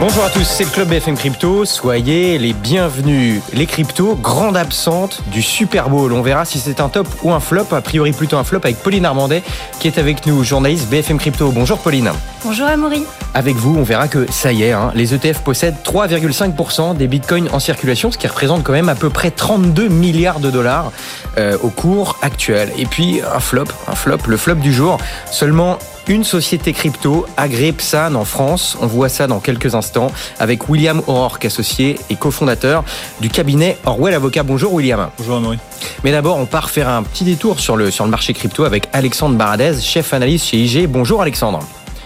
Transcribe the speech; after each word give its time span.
Bonjour 0.00 0.24
à 0.24 0.30
tous, 0.30 0.44
c'est 0.44 0.64
le 0.64 0.70
club 0.70 0.88
BFM 0.88 1.14
Crypto. 1.14 1.66
Soyez 1.66 2.38
les 2.38 2.54
bienvenus. 2.54 3.42
Les 3.52 3.66
cryptos, 3.66 4.14
grande 4.14 4.56
absente 4.56 5.20
du 5.30 5.42
Super 5.42 5.90
Bowl. 5.90 6.14
On 6.14 6.22
verra 6.22 6.46
si 6.46 6.58
c'est 6.58 6.80
un 6.80 6.88
top 6.88 7.06
ou 7.22 7.32
un 7.32 7.38
flop. 7.38 7.66
A 7.72 7.82
priori 7.82 8.12
plutôt 8.12 8.38
un 8.38 8.44
flop 8.44 8.60
avec 8.64 8.78
Pauline 8.78 9.04
Armandet 9.04 9.42
qui 9.78 9.88
est 9.88 9.98
avec 9.98 10.24
nous, 10.24 10.42
journaliste 10.42 10.88
BFM 10.88 11.18
Crypto. 11.18 11.52
Bonjour 11.52 11.76
Pauline. 11.76 12.10
Bonjour 12.42 12.66
Amaury. 12.66 13.04
Avec 13.34 13.56
vous, 13.56 13.76
on 13.76 13.82
verra 13.82 14.08
que 14.08 14.26
ça 14.32 14.52
y 14.52 14.62
est, 14.62 14.72
hein, 14.72 14.90
les 14.94 15.12
ETF 15.12 15.40
possèdent 15.40 15.76
3,5% 15.84 16.96
des 16.96 17.06
bitcoins 17.06 17.50
en 17.52 17.60
circulation, 17.60 18.10
ce 18.10 18.16
qui 18.16 18.26
représente 18.26 18.64
quand 18.64 18.72
même 18.72 18.88
à 18.88 18.94
peu 18.94 19.10
près 19.10 19.30
32 19.30 19.88
milliards 19.88 20.40
de 20.40 20.50
dollars 20.50 20.92
euh, 21.36 21.58
au 21.62 21.68
cours 21.68 22.16
actuel. 22.22 22.72
Et 22.78 22.86
puis 22.86 23.20
un 23.34 23.40
flop, 23.40 23.66
un 23.86 23.94
flop, 23.94 24.16
le 24.26 24.38
flop 24.38 24.54
du 24.54 24.72
jour. 24.72 24.96
Seulement 25.30 25.78
une 26.08 26.24
société 26.24 26.72
crypto 26.72 27.26
agréée 27.36 27.72
PSAN 27.72 28.14
en 28.14 28.24
France. 28.24 28.76
On 28.80 28.86
voit 28.86 29.08
ça 29.08 29.26
dans 29.26 29.40
quelques 29.40 29.74
instants 29.74 30.10
avec 30.38 30.68
William 30.68 31.00
O'Rourke, 31.06 31.44
associé 31.44 31.98
et 32.10 32.16
cofondateur 32.16 32.84
du 33.20 33.28
cabinet 33.28 33.78
Orwell 33.84 34.14
Avocat. 34.14 34.42
Bonjour 34.42 34.72
William. 34.72 35.08
Bonjour 35.18 35.36
Amaury. 35.36 35.58
Mais 36.04 36.12
d'abord, 36.12 36.36
on 36.36 36.46
part 36.46 36.70
faire 36.70 36.88
un 36.88 37.02
petit 37.02 37.24
détour 37.24 37.60
sur 37.60 37.76
le, 37.76 37.90
sur 37.90 38.04
le 38.04 38.10
marché 38.10 38.32
crypto 38.32 38.64
avec 38.64 38.88
Alexandre 38.92 39.36
Baradez, 39.36 39.80
chef 39.80 40.12
analyste 40.12 40.46
chez 40.46 40.58
IG. 40.58 40.88
Bonjour 40.88 41.22
Alexandre. 41.22 41.60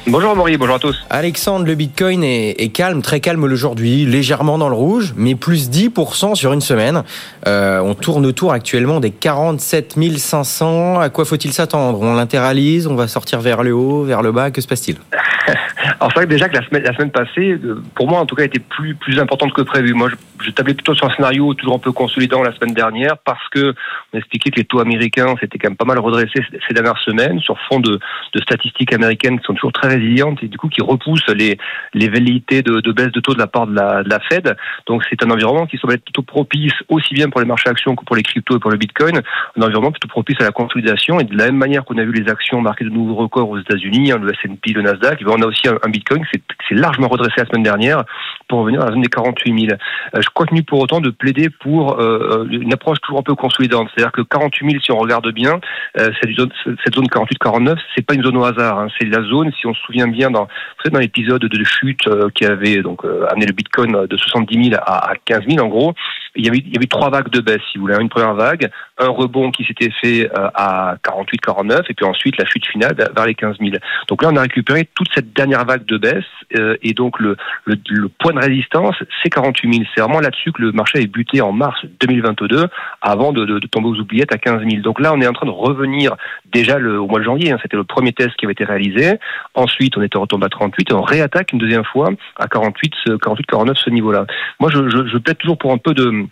Bonjour 0.07 0.37
Maurice, 0.37 0.59
bonjour 0.59 0.75
à 0.75 0.79
tous. 0.79 1.03
Alexandre, 1.09 1.65
le 1.65 1.75
Bitcoin 1.75 2.23
est, 2.23 2.75
calme, 2.75 3.01
très 3.01 3.21
calme 3.21 3.43
aujourd'hui, 3.43 4.05
légèrement 4.05 4.59
dans 4.59 4.69
le 4.69 4.75
rouge, 4.75 5.15
mais 5.17 5.35
plus 5.35 5.71
10% 5.71 6.35
sur 6.35 6.53
une 6.53 6.61
semaine. 6.61 7.05
Euh, 7.47 7.81
on 7.81 7.95
tourne 7.95 8.27
autour 8.27 8.53
actuellement 8.53 9.01
des 9.01 9.11
47 9.11 9.97
500. 10.19 11.01
À 11.01 11.09
quoi 11.09 11.25
faut-il 11.25 11.55
s'attendre? 11.55 12.03
On 12.03 12.15
l'interalise, 12.15 12.87
on 12.87 12.97
va 12.97 13.09
sortir 13.09 13.41
vers 13.41 13.63
le 13.63 13.73
haut, 13.73 14.05
vers 14.05 14.21
le 14.21 14.31
bas, 14.31 14.51
que 14.51 14.61
se 14.61 14.69
passe-t-il? 14.69 14.99
Alors 16.01 16.11
c'est 16.13 16.21
vrai 16.21 16.25
que 16.25 16.31
déjà 16.31 16.49
que 16.49 16.57
la 16.57 16.67
semaine, 16.67 16.83
la 16.83 16.95
semaine 16.95 17.11
passée, 17.11 17.59
euh, 17.65 17.83
pour 17.95 18.09
moi 18.09 18.21
en 18.21 18.27
tout 18.27 18.35
cas, 18.35 18.45
était 18.45 18.59
plus 18.59 18.95
plus 18.95 19.19
importante 19.19 19.53
que 19.53 19.63
prévu. 19.63 19.95
Moi, 19.95 20.09
je, 20.11 20.47
je 20.47 20.51
tablais 20.51 20.75
plutôt 20.75 20.95
sur 20.95 21.07
un 21.07 21.15
scénario 21.15 21.55
toujours 21.55 21.75
un 21.75 21.79
peu 21.79 21.93
consolidant 21.93 22.43
la 22.43 22.53
semaine 22.53 22.75
dernière 22.75 23.17
parce 23.25 23.49
que 23.51 23.75
on 24.13 24.19
expliquait 24.19 24.51
que 24.51 24.57
les 24.57 24.65
taux 24.65 24.81
américains 24.81 25.35
s'étaient 25.41 25.59
quand 25.59 25.69
même 25.69 25.77
pas 25.77 25.85
mal 25.85 25.99
redressés 25.99 26.43
ces 26.67 26.75
dernières 26.75 26.99
semaines 26.99 27.41
sur 27.41 27.59
fond 27.69 27.81
de, 27.81 27.99
de 28.35 28.41
statistiques 28.41 28.93
américaines 28.93 29.39
qui 29.39 29.45
sont 29.45 29.55
toujours 29.55 29.73
très 29.73 29.94
résilientes 29.95 30.43
et 30.43 30.49
du 30.49 30.59
coup 30.59 30.69
qui 30.69 30.83
repoussent 30.83 31.29
les 31.35 31.59
les 31.95 32.09
velléités 32.09 32.63
de, 32.63 32.93
baisse 32.93 33.13
de 33.13 33.21
taux 33.21 33.35
de 33.35 33.39
la 33.39 33.47
part 33.47 33.67
de 33.67 33.75
la, 33.75 34.21
Fed. 34.29 34.57
Donc 34.87 35.03
c'est 35.09 35.23
un 35.25 35.31
environnement 35.31 35.67
qui 35.67 35.77
semble 35.79 35.95
être 35.95 36.05
plutôt 36.05 36.23
propice 36.23 36.73
aussi 36.89 37.15
bien 37.15 37.29
pour 37.29 37.41
les 37.41 37.47
marchés 37.47 37.69
actions 37.69 37.95
que 37.95 38.05
pour 38.05 38.17
les 38.17 38.23
cryptos 38.23 38.57
et 38.57 38.61
pour 38.61 38.71
le 38.71 38.77
Bitcoin, 38.77 39.21
un 39.57 39.63
environnement 39.63 39.91
plutôt 39.91 40.09
propice 40.09 40.37
à 40.41 40.45
la 40.45 40.53
consolidation. 40.53 41.21
Et 41.21 41.25
de 41.25 41.37
la 41.37 41.47
même 41.47 41.57
manière 41.57 41.85
qu'on 41.85 41.99
a 41.99 42.05
vu 42.05 42.13
les 42.13 42.31
actions 42.31 42.61
marquer 42.61 42.85
de 42.85 42.91
nouveaux 42.91 43.15
records 43.15 43.49
aux 43.49 43.59
États-Unis, 43.59 44.13
hein, 44.13 44.19
le 44.21 44.31
S&P, 44.31 44.73
le 44.73 44.83
Nasdaq, 44.83 45.21
on 45.27 45.43
a 45.43 45.47
aussi 45.47 45.69
un, 45.69 45.79
un 45.83 45.91
Bitcoin 45.91 46.25
qui 46.25 46.41
s'est 46.69 46.75
largement 46.75 47.09
redressé 47.09 47.35
la 47.39 47.47
semaine 47.47 47.63
dernière 47.63 48.05
pour 48.49 48.61
revenir 48.61 48.83
à 48.83 48.87
la 48.87 48.93
zone 48.93 49.03
des 49.03 49.09
48 49.09 49.67
000. 49.67 49.73
Euh, 49.73 50.21
je 50.21 50.29
continue 50.35 50.63
pour 50.63 50.81
autant 50.81 51.01
de 51.01 51.11
plaider 51.11 51.49
pour 51.51 52.01
euh, 52.01 52.47
une 52.51 52.73
approche 52.73 53.01
toujours 53.01 53.21
un 53.21 53.23
peu 53.23 53.35
consolidante. 53.35 53.89
C'est-à-dire 53.95 54.13
que 54.13 54.23
48 54.23 54.71
000, 54.71 54.83
si 54.83 54.93
on 54.93 54.99
regarde 54.99 55.31
bien, 55.33 55.61
euh, 55.99 56.11
cette 56.21 56.33
zone, 56.33 56.51
cette 56.85 56.95
zone 56.95 57.07
48-49, 57.07 57.77
c'est 57.95 58.07
pas 58.07 58.15
une 58.15 58.23
zone 58.23 58.37
au 58.37 58.45
hasard. 58.45 58.79
Hein. 58.79 58.89
C'est 58.99 59.07
la 59.07 59.23
zone, 59.23 59.53
si 59.59 59.67
on 59.67 59.75
se 59.75 59.81
souvient 59.83 60.09
bien, 60.09 60.31
dans, 60.31 60.49
dans 60.91 60.99
l'épisode 60.99 61.43
de 61.43 61.65
chute 61.65 62.09
qui 62.35 62.45
avait 62.45 62.83
donc 62.83 63.05
amené 63.31 63.47
le 63.47 63.53
Bitcoin 63.53 64.07
de 64.07 64.17
70 64.17 64.71
000 64.71 64.83
à, 64.85 65.11
à 65.11 65.15
15 65.25 65.43
000 65.49 65.65
en 65.65 65.69
gros, 65.69 65.95
il 66.37 66.45
y 66.45 66.49
avait, 66.49 66.59
il 66.59 66.73
y 66.73 66.77
avait 66.77 66.87
trois 66.87 67.11
vagues 67.11 67.31
de 67.31 67.41
baisse, 67.41 67.61
si 67.71 67.79
vous 67.79 67.85
voulez. 67.85 67.97
Une 68.01 68.09
première 68.09 68.35
vague, 68.35 68.71
un 68.99 69.09
rebond 69.09 69.51
qui 69.51 69.65
s'était 69.65 69.91
fait 70.03 70.29
à 70.55 70.97
48-49, 71.05 71.85
et 71.89 71.95
puis 71.95 72.05
ensuite 72.05 72.37
la 72.39 72.45
chute 72.45 72.67
finale 72.67 72.95
vers 72.97 73.27
les 73.27 73.35
15 73.35 73.57
000. 73.59 73.71
Donc 74.09 74.23
là, 74.23 74.31
on 74.33 74.37
a 74.37 74.43
récupéré 74.43 74.89
toute 74.95 75.09
cette 75.15 75.33
dernière 75.33 75.65
vague 75.65 75.85
de 75.85 75.99
baisse, 75.99 76.25
et 76.83 76.93
donc 76.93 77.19
le, 77.21 77.37
le, 77.65 77.77
le 77.89 78.09
point 78.09 78.33
de 78.33 78.41
résistance, 78.41 78.97
c'est 79.23 79.31
48 79.31 79.73
000. 79.73 79.85
C'est 79.95 80.01
vraiment 80.01 80.21
là-dessus 80.21 80.53
que 80.53 80.63
le 80.63 80.73
marché 80.73 81.01
est 81.01 81.07
buté 81.07 81.41
en 81.41 81.53
mars 81.53 81.79
2022, 82.01 82.67
avant 83.03 83.33
de, 83.33 83.45
de, 83.45 83.59
de, 83.59 83.67
tomber 83.67 83.89
aux 83.89 83.97
oubliettes 83.97 84.33
à 84.33 84.39
15 84.39 84.63
000. 84.69 84.83
Donc 84.83 85.01
là, 85.01 85.13
on 85.15 85.21
est 85.21 85.27
en 85.27 85.33
train 85.33 85.47
de 85.47 85.51
revenir 85.51 86.17
déjà 86.53 86.79
le, 86.79 87.01
au 87.01 87.07
mois 87.07 87.21
de 87.21 87.25
janvier. 87.25 87.53
Hein, 87.53 87.59
C'était 87.63 87.77
le 87.77 87.85
premier 87.85 88.13
test 88.13 88.35
qui 88.37 88.47
avait 88.47 88.53
été 88.53 88.65
réalisé. 88.65 89.19
Ensuite, 89.55 89.97
on 89.97 90.03
était 90.03 90.19
retombé 90.19 90.47
à 90.47 90.49
38 90.49 90.91
et 90.91 90.95
on 90.95 91.03
réattaque 91.03 91.53
une 91.53 91.59
deuxième 91.59 91.85
fois 91.85 92.11
à 92.37 92.49
48, 92.49 92.93
48, 93.23 93.47
49 93.47 93.77
ce 93.77 93.91
niveau-là. 93.91 94.27
Moi, 94.61 94.71
je, 94.71 94.89
je, 94.89 95.07
je 95.07 95.19
plaide 95.19 95.39
toujours 95.39 95.59
pour 95.59 95.73
un 95.73 95.79
peu 95.79 95.95
de 95.95 96.24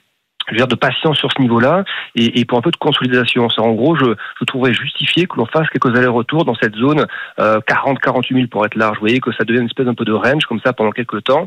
je 0.48 0.52
veux 0.52 0.56
dire, 0.56 0.66
de 0.66 0.74
patience 0.74 1.18
sur 1.18 1.30
ce 1.32 1.40
niveau-là 1.40 1.84
et, 2.14 2.44
pour 2.44 2.58
un 2.58 2.62
peu 2.62 2.70
de 2.70 2.76
consolidation. 2.76 3.48
En 3.58 3.72
gros, 3.72 3.96
je, 3.96 4.14
je 4.40 4.44
trouverais 4.44 4.74
justifié 4.74 5.26
que 5.26 5.36
l'on 5.36 5.46
fasse 5.46 5.68
quelques 5.70 5.96
allers-retours 5.96 6.44
dans 6.44 6.54
cette 6.54 6.74
zone 6.74 7.06
euh, 7.38 7.60
40-48 7.60 8.34
000 8.34 8.46
pour 8.48 8.64
être 8.66 8.74
large. 8.74 8.96
Vous 8.96 9.02
voyez 9.02 9.20
que 9.20 9.32
ça 9.32 9.44
devient 9.44 9.60
une 9.60 9.66
espèce 9.66 9.86
un 9.86 9.94
peu 9.94 10.04
de 10.04 10.12
range 10.12 10.44
comme 10.46 10.60
ça 10.64 10.72
pendant 10.72 10.90
quelques 10.90 11.24
temps 11.24 11.46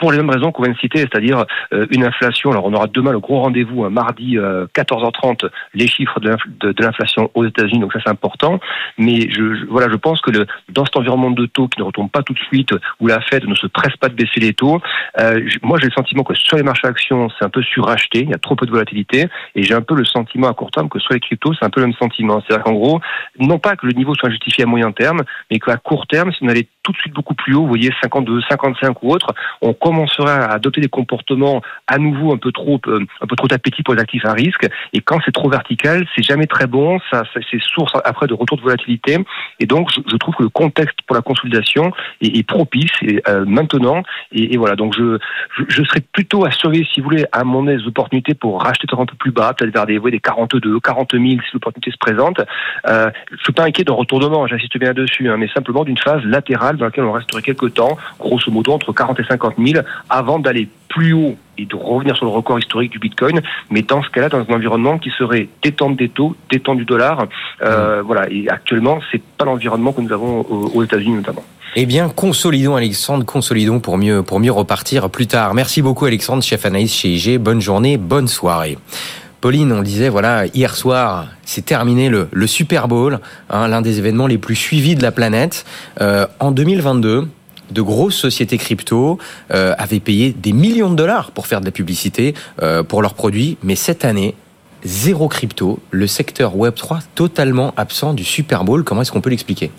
pour 0.00 0.10
les 0.10 0.18
mêmes 0.18 0.30
raisons 0.30 0.50
qu'on 0.50 0.64
vient 0.64 0.72
de 0.72 0.78
citer, 0.78 0.98
c'est-à-dire 0.98 1.44
euh, 1.72 1.86
une 1.90 2.04
inflation. 2.04 2.50
Alors 2.50 2.64
on 2.64 2.72
aura 2.72 2.86
demain 2.86 3.12
le 3.12 3.20
gros 3.20 3.40
rendez-vous, 3.40 3.84
un 3.84 3.90
mardi 3.90 4.36
14h30, 4.36 5.44
euh, 5.44 5.48
les 5.74 5.86
chiffres 5.86 6.18
de 6.20 6.74
l'inflation 6.82 7.30
aux 7.34 7.44
États-Unis, 7.44 7.80
donc 7.80 7.92
ça 7.92 8.00
c'est 8.04 8.10
important. 8.10 8.58
Mais 8.98 9.30
je, 9.30 9.66
voilà, 9.68 9.88
je 9.90 9.96
pense 9.96 10.20
que 10.20 10.30
le, 10.30 10.46
dans 10.70 10.84
cet 10.84 10.96
environnement 10.96 11.30
de 11.30 11.46
taux 11.46 11.68
qui 11.68 11.80
ne 11.80 11.84
retombe 11.84 12.10
pas 12.10 12.22
tout 12.22 12.32
de 12.32 12.38
suite, 12.38 12.74
où 12.98 13.06
la 13.06 13.20
Fed 13.20 13.46
ne 13.46 13.54
se 13.54 13.66
presse 13.66 13.96
pas 13.96 14.08
de 14.08 14.14
baisser 14.14 14.40
les 14.40 14.54
taux, 14.54 14.80
euh, 15.18 15.40
moi 15.62 15.78
j'ai 15.80 15.86
le 15.86 15.92
sentiment 15.92 16.24
que 16.24 16.34
sur 16.34 16.56
les 16.56 16.62
marchés 16.62 16.88
actions 16.88 17.28
c'est 17.38 17.44
un 17.44 17.50
peu 17.50 17.62
suracheté, 17.62 18.20
il 18.20 18.30
y 18.30 18.34
a 18.34 18.38
trop 18.38 18.56
peu 18.56 18.66
de 18.66 18.70
volatilité, 18.70 19.28
et 19.54 19.62
j'ai 19.62 19.74
un 19.74 19.82
peu 19.82 19.94
le 19.94 20.04
sentiment 20.04 20.48
à 20.48 20.54
court 20.54 20.70
terme 20.70 20.88
que 20.88 20.98
sur 20.98 21.12
les 21.12 21.20
cryptos 21.20 21.52
c'est 21.58 21.66
un 21.66 21.70
peu 21.70 21.80
le 21.80 21.88
même 21.88 21.96
sentiment. 21.96 22.40
C'est-à-dire 22.40 22.64
qu'en 22.64 22.72
gros, 22.72 23.00
non 23.38 23.58
pas 23.58 23.76
que 23.76 23.86
le 23.86 23.92
niveau 23.92 24.14
soit 24.14 24.30
justifié 24.30 24.64
à 24.64 24.66
moyen 24.66 24.92
terme, 24.92 25.22
mais 25.50 25.58
qu'à 25.58 25.76
court 25.76 26.06
terme, 26.06 26.32
si 26.32 26.38
on 26.42 26.48
allait 26.48 26.68
tout 26.82 26.92
de 26.92 26.96
suite 26.96 27.12
beaucoup 27.12 27.34
plus 27.34 27.54
haut, 27.54 27.62
vous 27.62 27.68
voyez 27.68 27.90
52, 28.02 28.40
55 28.48 29.02
ou 29.02 29.12
autre, 29.12 29.34
on 29.60 29.74
commencerait 29.90 30.30
à 30.30 30.52
adopter 30.52 30.80
des 30.80 30.88
comportements 30.88 31.62
à 31.88 31.98
nouveau 31.98 32.32
un 32.32 32.36
peu 32.38 32.52
trop 32.52 32.80
euh, 32.86 33.04
un 33.20 33.26
peu 33.26 33.34
trop 33.34 33.48
d'appétit 33.48 33.82
pour 33.82 33.94
les 33.94 34.00
actifs 34.00 34.24
à 34.24 34.32
risque. 34.32 34.68
Et 34.92 35.00
quand 35.00 35.18
c'est 35.24 35.32
trop 35.32 35.50
vertical, 35.50 36.06
c'est 36.14 36.22
jamais 36.22 36.46
très 36.46 36.66
bon. 36.66 37.00
Ça, 37.10 37.24
c'est 37.34 37.60
source 37.60 37.92
après 38.04 38.26
de 38.28 38.34
retour 38.34 38.56
de 38.56 38.62
volatilité. 38.62 39.18
Et 39.58 39.66
donc, 39.66 39.90
je, 39.92 40.16
trouve 40.16 40.34
que 40.36 40.42
le 40.44 40.48
contexte 40.48 40.96
pour 41.06 41.16
la 41.16 41.22
consolidation 41.22 41.92
est, 42.20 42.46
propice 42.46 42.92
et, 43.02 43.20
euh, 43.28 43.44
maintenant. 43.46 44.02
Et, 44.32 44.56
voilà. 44.56 44.76
Donc, 44.76 44.94
je, 44.96 45.18
je, 45.68 45.82
serais 45.84 46.00
plutôt 46.12 46.44
à 46.44 46.50
surveiller, 46.50 46.86
si 46.92 47.00
vous 47.00 47.08
voulez, 47.08 47.24
à 47.32 47.42
mon 47.42 47.66
aise, 47.66 47.84
opportunités 47.86 48.34
pour 48.34 48.62
racheter 48.62 48.86
un 48.92 49.06
peu 49.06 49.16
plus 49.16 49.32
bas, 49.32 49.54
peut-être 49.54 49.74
vers 49.74 49.86
des, 49.86 49.98
des 49.98 50.20
42, 50.20 50.78
40 50.80 51.12
000 51.12 51.24
si 51.24 51.38
l'opportunité 51.54 51.90
se 51.90 51.98
présente. 51.98 52.40
Euh, 52.86 53.10
je 53.32 53.42
suis 53.42 53.52
pas 53.52 53.64
inquiet 53.64 53.84
d'un 53.84 53.94
retournement. 53.94 54.46
J'insiste 54.46 54.78
bien 54.78 54.92
dessus, 54.92 55.28
hein, 55.28 55.36
mais 55.36 55.48
simplement 55.48 55.84
d'une 55.84 55.98
phase 55.98 56.22
latérale 56.24 56.76
dans 56.76 56.84
laquelle 56.84 57.04
on 57.04 57.12
resterait 57.12 57.42
quelques 57.42 57.74
temps, 57.74 57.96
grosso 58.18 58.50
modo 58.50 58.72
entre 58.72 58.92
40 58.92 59.20
et 59.20 59.24
50 59.24 59.54
000, 59.58 59.79
avant 60.08 60.38
d'aller 60.38 60.68
plus 60.88 61.12
haut 61.12 61.36
et 61.56 61.66
de 61.66 61.76
revenir 61.76 62.16
sur 62.16 62.26
le 62.26 62.32
record 62.32 62.58
historique 62.58 62.90
du 62.90 62.98
Bitcoin, 62.98 63.40
mais 63.70 63.82
dans 63.82 64.02
ce 64.02 64.10
cas-là, 64.10 64.28
dans 64.28 64.40
un 64.40 64.54
environnement 64.54 64.98
qui 64.98 65.10
serait 65.10 65.48
détente 65.62 65.96
des 65.96 66.08
taux, 66.08 66.34
détente 66.50 66.78
du 66.78 66.84
dollar. 66.84 67.26
Euh, 67.62 68.02
mmh. 68.02 68.06
Voilà, 68.06 68.30
et 68.30 68.48
actuellement, 68.48 69.00
c'est 69.12 69.22
pas 69.22 69.44
l'environnement 69.44 69.92
que 69.92 70.00
nous 70.00 70.12
avons 70.12 70.40
aux 70.40 70.82
États-Unis 70.82 71.14
notamment. 71.16 71.44
Eh 71.76 71.86
bien, 71.86 72.08
consolidons 72.08 72.74
Alexandre, 72.74 73.24
consolidons 73.24 73.78
pour 73.78 73.96
mieux, 73.96 74.24
pour 74.24 74.40
mieux 74.40 74.50
repartir 74.50 75.08
plus 75.08 75.28
tard. 75.28 75.54
Merci 75.54 75.82
beaucoup 75.82 76.04
Alexandre, 76.04 76.42
chef 76.42 76.66
analyste 76.66 76.96
chez 76.96 77.10
IG. 77.10 77.38
Bonne 77.38 77.60
journée, 77.60 77.96
bonne 77.96 78.26
soirée. 78.26 78.76
Pauline, 79.40 79.72
on 79.72 79.82
disait, 79.82 80.08
voilà, 80.08 80.46
hier 80.46 80.74
soir, 80.74 81.28
c'est 81.44 81.64
terminé 81.64 82.10
le, 82.10 82.28
le, 82.30 82.46
Super 82.46 82.88
Bowl, 82.88 83.20
hein, 83.48 83.68
l'un 83.68 83.80
des 83.80 83.98
événements 83.98 84.26
les 84.26 84.36
plus 84.36 84.56
suivis 84.56 84.96
de 84.96 85.02
la 85.02 85.12
planète. 85.12 85.64
Euh, 86.00 86.26
en 86.40 86.50
2022, 86.50 87.26
de 87.70 87.82
grosses 87.82 88.16
sociétés 88.16 88.58
crypto 88.58 89.18
euh, 89.52 89.74
avaient 89.78 90.00
payé 90.00 90.34
des 90.36 90.52
millions 90.52 90.90
de 90.90 90.96
dollars 90.96 91.30
pour 91.30 91.46
faire 91.46 91.60
de 91.60 91.64
la 91.66 91.70
publicité 91.70 92.34
euh, 92.62 92.82
pour 92.82 93.02
leurs 93.02 93.14
produits, 93.14 93.56
mais 93.62 93.76
cette 93.76 94.04
année, 94.04 94.34
zéro 94.84 95.28
crypto, 95.28 95.78
le 95.90 96.06
secteur 96.06 96.56
Web3 96.56 97.00
totalement 97.14 97.74
absent 97.76 98.14
du 98.14 98.24
Super 98.24 98.64
Bowl. 98.64 98.84
Comment 98.84 99.02
est-ce 99.02 99.12
qu'on 99.12 99.20
peut 99.20 99.30
l'expliquer? 99.30 99.70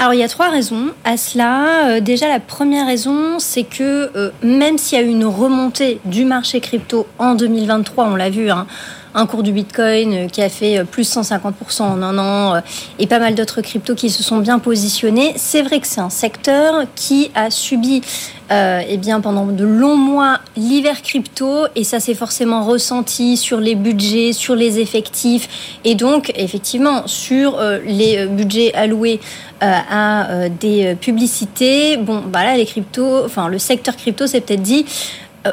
Alors 0.00 0.14
il 0.14 0.20
y 0.20 0.22
a 0.22 0.28
trois 0.28 0.48
raisons 0.48 0.90
à 1.04 1.16
cela. 1.16 1.88
Euh, 1.88 2.00
déjà 2.00 2.28
la 2.28 2.38
première 2.38 2.86
raison, 2.86 3.40
c'est 3.40 3.64
que 3.64 4.32
même 4.42 4.78
s'il 4.78 4.98
y 4.98 5.02
a 5.02 5.04
eu 5.04 5.10
une 5.10 5.24
remontée 5.24 6.00
du 6.04 6.24
marché 6.24 6.60
crypto 6.60 7.06
en 7.18 7.34
2023, 7.34 8.06
on 8.06 8.14
l'a 8.14 8.30
vu, 8.30 8.48
hein, 8.50 8.66
un 9.18 9.26
cours 9.26 9.42
du 9.42 9.52
Bitcoin 9.52 10.14
euh, 10.14 10.28
qui 10.28 10.42
a 10.42 10.48
fait 10.48 10.84
plus 10.84 11.10
150% 11.10 11.82
en 11.82 12.02
un 12.02 12.18
an 12.18 12.62
et 12.98 13.06
pas 13.06 13.18
mal 13.18 13.34
d'autres 13.34 13.60
cryptos 13.60 13.94
qui 13.94 14.10
se 14.10 14.22
sont 14.22 14.38
bien 14.38 14.58
positionnés. 14.58 15.32
C'est 15.36 15.62
vrai 15.62 15.80
que 15.80 15.86
c'est 15.86 16.00
un 16.00 16.10
secteur 16.10 16.84
qui 16.94 17.30
a 17.34 17.50
subi 17.50 18.02
euh, 18.50 18.80
eh 18.88 18.96
bien, 18.96 19.20
pendant 19.20 19.46
de 19.46 19.64
longs 19.64 19.96
mois 19.96 20.40
l'hiver 20.56 21.02
crypto 21.02 21.66
et 21.74 21.84
ça 21.84 22.00
s'est 22.00 22.14
forcément 22.14 22.64
ressenti 22.64 23.36
sur 23.36 23.60
les 23.60 23.74
budgets, 23.74 24.32
sur 24.32 24.54
les 24.54 24.80
effectifs 24.80 25.78
et 25.84 25.94
donc 25.94 26.32
effectivement 26.34 27.06
sur 27.06 27.58
euh, 27.58 27.78
les 27.84 28.26
budgets 28.26 28.72
alloués 28.74 29.20
euh, 29.62 29.72
à 29.90 30.30
euh, 30.30 30.48
des 30.48 30.94
publicités. 30.94 31.98
Bon, 31.98 32.22
bah 32.26 32.44
là, 32.44 32.56
les 32.56 32.64
cryptos, 32.64 33.24
enfin 33.24 33.48
le 33.48 33.58
secteur 33.58 33.96
crypto 33.96 34.26
s'est 34.26 34.40
peut-être 34.40 34.62
dit 34.62 34.86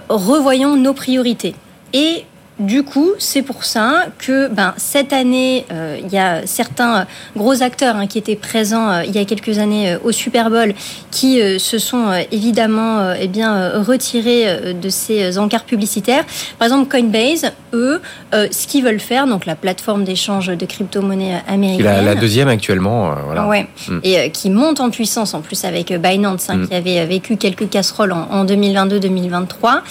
revoyons 0.09 0.75
nos 0.75 0.93
priorités. 0.93 1.55
Et 1.93 2.25
du 2.59 2.83
coup, 2.83 3.11
c'est 3.19 3.41
pour 3.41 3.65
ça 3.65 4.05
que 4.17 4.47
ben, 4.47 4.73
cette 4.77 5.11
année, 5.11 5.65
euh, 5.73 5.99
il 6.01 6.09
y 6.11 6.17
a 6.17 6.47
certains 6.47 7.05
gros 7.35 7.61
acteurs 7.61 7.97
hein, 7.97 8.07
qui 8.07 8.17
étaient 8.17 8.37
présents 8.37 8.89
euh, 8.89 9.03
il 9.03 9.13
y 9.13 9.17
a 9.17 9.25
quelques 9.25 9.59
années 9.59 9.91
euh, 9.91 9.97
au 10.05 10.13
Super 10.13 10.49
Bowl 10.49 10.73
qui 11.11 11.41
se 11.59 11.77
sont 11.79 12.11
évidemment 12.31 13.13
eh 13.17 13.27
bien, 13.27 13.81
retirés 13.81 14.73
de 14.73 14.89
ces 14.89 15.37
encarts 15.37 15.63
publicitaires. 15.63 16.25
Par 16.59 16.65
exemple, 16.65 16.89
Coinbase, 16.89 17.53
eux, 17.73 18.01
ce 18.33 18.67
qu'ils 18.67 18.83
veulent 18.83 18.99
faire, 18.99 19.25
donc 19.25 19.45
la 19.45 19.55
plateforme 19.55 20.03
d'échange 20.03 20.47
de 20.47 20.65
crypto-monnaies 20.65 21.41
américaine. 21.47 21.85
La, 21.85 22.01
la, 22.01 22.15
deuxième 22.15 22.49
actuellement. 22.49 23.15
voilà. 23.25 23.47
Ouais, 23.47 23.67
mm. 23.87 23.99
Et 24.03 24.29
qui 24.31 24.49
monte 24.49 24.81
en 24.81 24.89
puissance 24.89 25.33
en 25.33 25.39
plus 25.39 25.63
avec 25.63 25.93
Binance, 25.93 26.49
hein, 26.49 26.57
mm. 26.57 26.67
qui 26.67 26.75
avait 26.75 27.05
vécu 27.05 27.37
quelques 27.37 27.69
casseroles 27.69 28.11
en, 28.11 28.27
en 28.29 28.45
2022-2023. 28.45 29.81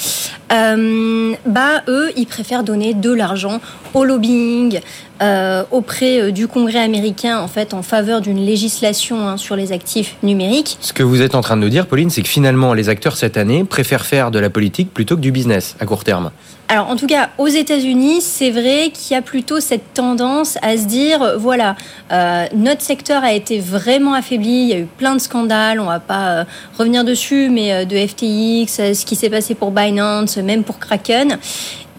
Bah, 1.46 1.82
eux, 1.88 2.10
ils 2.16 2.26
préfèrent 2.26 2.64
donner 2.64 2.94
de 2.94 3.12
l'argent 3.12 3.60
au 3.94 4.04
lobbying, 4.04 4.80
euh, 5.22 5.62
auprès 5.70 6.20
euh, 6.20 6.30
du 6.32 6.48
Congrès 6.48 6.80
américain 6.80 7.38
en 7.38 7.46
fait 7.46 7.72
en 7.72 7.82
faveur 7.82 8.20
d'une 8.20 8.44
législation 8.44 9.28
hein, 9.28 9.36
sur 9.36 9.54
les 9.54 9.70
actifs 9.70 10.16
numériques. 10.24 10.76
Ce 10.80 10.92
que 10.92 11.04
vous 11.04 11.22
êtes 11.22 11.36
en 11.36 11.40
train 11.40 11.56
de 11.56 11.62
nous 11.62 11.68
dire, 11.68 11.86
Pauline, 11.86 12.10
c'est 12.10 12.22
que 12.22 12.28
finalement 12.28 12.74
les 12.74 12.88
acteurs 12.88 13.16
cette 13.16 13.36
année 13.36 13.62
préfèrent 13.62 14.04
faire 14.04 14.32
de 14.32 14.40
la 14.40 14.50
politique 14.50 14.92
plutôt 14.92 15.14
que 15.14 15.20
du 15.20 15.30
business 15.30 15.76
à 15.78 15.86
court 15.86 16.02
terme. 16.02 16.32
Alors 16.66 16.88
en 16.88 16.96
tout 16.96 17.06
cas 17.06 17.30
aux 17.38 17.46
États-Unis, 17.46 18.22
c'est 18.22 18.50
vrai 18.50 18.90
qu'il 18.92 19.14
y 19.14 19.18
a 19.18 19.22
plutôt 19.22 19.60
cette 19.60 19.94
tendance 19.94 20.58
à 20.62 20.76
se 20.76 20.86
dire 20.86 21.34
voilà 21.38 21.76
euh, 22.10 22.46
notre 22.56 22.82
secteur 22.82 23.22
a 23.22 23.34
été 23.34 23.60
vraiment 23.60 24.14
affaibli, 24.14 24.62
il 24.62 24.68
y 24.68 24.72
a 24.72 24.78
eu 24.78 24.86
plein 24.86 25.14
de 25.14 25.20
scandales, 25.20 25.78
on 25.78 25.86
va 25.86 26.00
pas 26.00 26.44
revenir 26.76 27.04
dessus, 27.04 27.50
mais 27.50 27.86
de 27.86 27.96
FTX, 27.96 28.94
ce 28.94 29.04
qui 29.04 29.14
s'est 29.14 29.30
passé 29.30 29.54
pour 29.54 29.70
Binance, 29.70 30.38
même 30.38 30.64
pour 30.64 30.80
Kraken. 30.80 31.38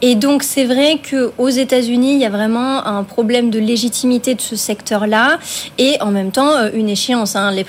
Et 0.02 0.16
donc 0.16 0.44
c'est 0.44 0.66
vrai 0.66 1.00
qu'aux 1.10 1.50
États-Unis, 1.50 2.16
il 2.16 2.20
y 2.20 2.26
a 2.26 2.30
vraiment 2.30 2.86
un 2.86 3.04
problème 3.04 3.50
de 3.50 3.60
légitimité 3.60 4.36
de 4.36 4.42
ce 4.42 4.56
secteur-là 4.58 5.40
et 5.78 5.96
en 6.02 6.12
même 6.12 6.32
temps 6.32 6.52
euh, 6.52 6.70
une 6.74 6.90
échéance, 6.90 7.36
hein, 7.38 7.52
les, 7.52 7.66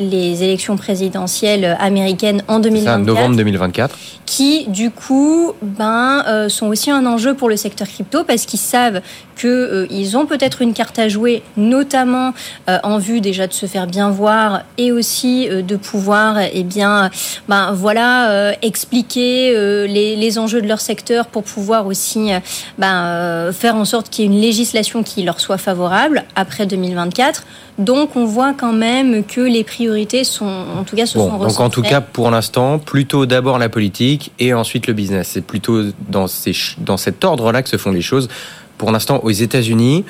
les, 0.00 0.42
élections 0.42 0.76
présidentielles 0.76 1.76
américaines 1.78 2.42
en 2.48 2.58
2024. 2.58 3.06
novembre 3.06 3.36
2024. 3.36 3.96
Qui 4.26 4.66
du 4.66 4.90
coup 4.90 5.52
ben, 5.62 6.24
euh, 6.26 6.48
sont 6.48 6.66
aussi 6.66 6.90
un 6.90 7.06
enjeu 7.06 7.34
pour 7.34 7.48
le 7.48 7.56
secteur 7.56 7.86
crypto 7.86 8.24
parce 8.24 8.44
qu'ils 8.44 8.58
savent 8.58 9.00
qu'ils 9.36 9.48
euh, 9.48 10.16
ont 10.16 10.26
peut-être 10.26 10.62
une 10.62 10.74
carte 10.74 10.98
à 10.98 11.08
jouer, 11.08 11.42
notamment 11.56 12.34
en 12.66 12.98
vue 12.98 13.20
déjà 13.20 13.46
de 13.46 13.52
se 13.52 13.66
faire 13.66 13.86
bien 13.86 14.10
voir 14.10 14.62
et 14.76 14.90
aussi 14.90 15.48
de 15.48 15.76
pouvoir 15.76 16.38
eh 16.52 16.64
bien, 16.64 17.10
ben, 17.48 17.72
voilà, 17.72 18.52
expliquer 18.62 19.52
les, 19.86 20.16
les 20.16 20.38
enjeux 20.38 20.60
de 20.60 20.66
leur 20.66 20.80
secteur 20.80 21.26
pour 21.26 21.44
pouvoir 21.44 21.67
aussi 21.76 22.32
euh, 22.32 22.40
ben, 22.78 23.04
euh, 23.04 23.52
faire 23.52 23.76
en 23.76 23.84
sorte 23.84 24.10
qu'il 24.10 24.24
y 24.24 24.28
ait 24.28 24.30
une 24.30 24.40
législation 24.40 25.02
qui 25.02 25.22
leur 25.22 25.40
soit 25.40 25.58
favorable 25.58 26.24
après 26.34 26.66
2024. 26.66 27.44
Donc 27.78 28.16
on 28.16 28.24
voit 28.24 28.54
quand 28.54 28.72
même 28.72 29.24
que 29.24 29.40
les 29.40 29.64
priorités 29.64 30.24
sont, 30.24 30.64
en 30.76 30.82
tout 30.84 30.96
cas, 30.96 31.06
se 31.06 31.14
sont 31.14 31.38
Donc 31.38 31.60
en 31.60 31.70
tout 31.70 31.82
cas, 31.82 32.00
pour 32.00 32.30
l'instant, 32.30 32.78
plutôt 32.78 33.26
d'abord 33.26 33.58
la 33.58 33.68
politique 33.68 34.32
et 34.38 34.52
ensuite 34.52 34.86
le 34.86 34.94
business. 34.94 35.30
C'est 35.32 35.44
plutôt 35.44 35.82
dans, 36.08 36.26
ces, 36.26 36.52
dans 36.78 36.96
cet 36.96 37.24
ordre-là 37.24 37.62
que 37.62 37.68
se 37.68 37.76
font 37.76 37.92
les 37.92 38.02
choses. 38.02 38.28
Pour 38.78 38.92
l'instant, 38.92 39.20
aux 39.22 39.30
États-Unis, 39.30 40.04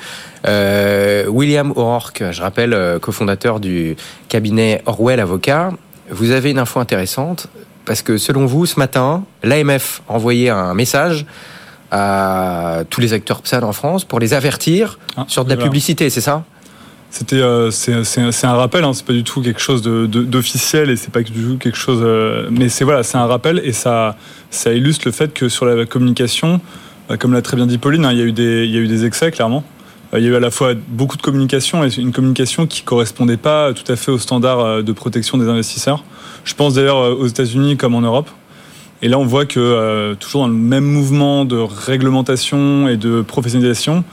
euh, 0.47 1.25
William 1.27 1.71
O'Rourke, 1.71 2.23
je 2.31 2.41
rappelle, 2.41 2.99
cofondateur 3.01 3.59
du 3.59 3.95
cabinet 4.29 4.81
Orwell 4.85 5.19
Avocat, 5.19 5.71
vous 6.11 6.31
avez 6.31 6.51
une 6.51 6.59
info 6.59 6.79
intéressante 6.79 7.47
parce 7.89 8.03
que 8.03 8.19
selon 8.19 8.45
vous, 8.45 8.67
ce 8.67 8.77
matin, 8.77 9.23
l'AMF 9.41 10.03
a 10.07 10.13
envoyé 10.13 10.51
un 10.51 10.75
message 10.75 11.25
à 11.89 12.83
tous 12.87 13.01
les 13.01 13.13
acteurs 13.13 13.41
PSAD 13.41 13.63
en 13.63 13.73
France 13.73 14.05
pour 14.05 14.19
les 14.19 14.35
avertir 14.35 14.99
ah, 15.17 15.25
sur 15.27 15.43
de 15.43 15.49
la 15.49 15.57
publicité, 15.57 16.11
c'est 16.11 16.21
ça? 16.21 16.43
C'était 17.09 17.37
euh, 17.37 17.71
c'est 17.71 18.45
un 18.45 18.53
rappel, 18.53 18.83
hein, 18.83 18.93
c'est 18.93 19.07
pas 19.07 19.13
du 19.13 19.23
tout 19.23 19.41
quelque 19.41 19.59
chose 19.59 19.81
d'officiel 19.81 20.89
de, 20.89 20.93
et 20.93 20.95
c'est 20.97 21.11
pas 21.11 21.23
du 21.23 21.31
tout 21.31 21.57
quelque 21.57 21.79
chose. 21.79 22.01
Euh, 22.03 22.47
mais 22.51 22.69
c'est 22.69 22.83
voilà, 22.83 23.01
c'est 23.01 23.17
un 23.17 23.25
rappel 23.25 23.59
et 23.63 23.73
ça 23.73 24.15
ça 24.51 24.71
illustre 24.71 25.07
le 25.07 25.11
fait 25.11 25.33
que 25.33 25.49
sur 25.49 25.65
la 25.65 25.87
communication, 25.87 26.61
euh, 27.09 27.17
comme 27.17 27.33
l'a 27.33 27.41
très 27.41 27.57
bien 27.57 27.65
dit 27.65 27.79
Pauline, 27.79 28.05
hein, 28.05 28.11
il 28.11 28.19
y 28.19 28.21
a 28.21 28.25
eu 28.25 28.33
des 28.33 28.65
il 28.65 28.71
y 28.71 28.77
a 28.77 28.81
eu 28.81 28.87
des 28.87 29.03
excès 29.03 29.31
clairement. 29.31 29.63
Il 30.17 30.23
y 30.23 30.25
a 30.25 30.29
eu 30.29 30.35
à 30.35 30.39
la 30.39 30.49
fois 30.49 30.73
beaucoup 30.87 31.17
de 31.17 31.21
communication 31.21 31.83
et 31.83 31.89
une 31.97 32.11
communication 32.11 32.65
qui 32.65 32.81
correspondait 32.81 33.37
pas 33.37 33.73
tout 33.73 33.89
à 33.91 33.95
fait 33.95 34.11
aux 34.11 34.17
standards 34.17 34.83
de 34.83 34.91
protection 34.91 35.37
des 35.37 35.47
investisseurs. 35.47 36.03
Je 36.45 36.55
pense 36.55 36.73
d'ailleurs 36.73 37.19
aux 37.19 37.27
États-Unis 37.27 37.77
comme 37.77 37.93
en 37.93 38.01
Europe. 38.01 38.29
Et 39.01 39.07
là, 39.07 39.17
on 39.17 39.25
voit 39.25 39.45
que 39.45 39.59
euh, 39.59 40.15
toujours 40.15 40.41
dans 40.41 40.47
le 40.47 40.53
même 40.53 40.83
mouvement 40.83 41.45
de 41.45 41.57
réglementation 41.57 42.87
et 42.87 42.97
de 42.97 43.21
professionnalisation, 43.21 44.03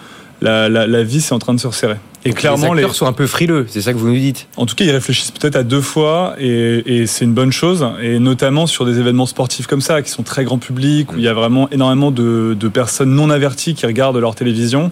la, 0.43 0.69
la, 0.69 0.87
la 0.87 1.03
vie 1.03 1.21
c'est 1.21 1.33
en 1.33 1.39
train 1.39 1.55
de 1.55 1.61
se 1.61 1.67
resserrer. 1.67 1.97
Et 2.25 2.33
clairement, 2.33 2.73
les 2.75 2.83
acteurs 2.83 2.95
sont 2.95 3.07
un 3.07 3.13
peu 3.13 3.27
frileux, 3.27 3.67
c'est 3.69 3.81
ça 3.81 3.93
que 3.93 3.99
vous 3.99 4.09
nous 4.09 4.17
dites. 4.17 4.49
En 4.57 4.67
tout 4.67 4.75
cas, 4.75 4.85
ils 4.85 4.91
réfléchissent 4.91 5.31
peut-être 5.31 5.55
à 5.55 5.63
deux 5.63 5.81
fois, 5.81 6.35
et, 6.39 6.83
et 7.03 7.07
c'est 7.07 7.25
une 7.25 7.35
bonne 7.35 7.53
chose, 7.53 7.87
et 8.03 8.19
notamment 8.19 8.67
sur 8.67 8.85
des 8.85 8.99
événements 8.99 9.27
sportifs 9.27 9.69
comme 9.69 9.81
ça, 9.81 10.03
qui 10.03 10.11
sont 10.11 10.25
très 10.25 10.43
grand 10.43 10.59
public, 10.59 11.13
où 11.13 11.19
il 11.19 11.23
y 11.23 11.29
a 11.29 11.35
vraiment 11.35 11.71
énormément 11.71 12.11
de, 12.11 12.57
de 12.59 12.69
personnes 12.69 13.15
non 13.15 13.31
averties 13.31 13.75
qui 13.75 13.87
regardent 13.87 14.17
leur 14.17 14.35
télévision. 14.35 14.91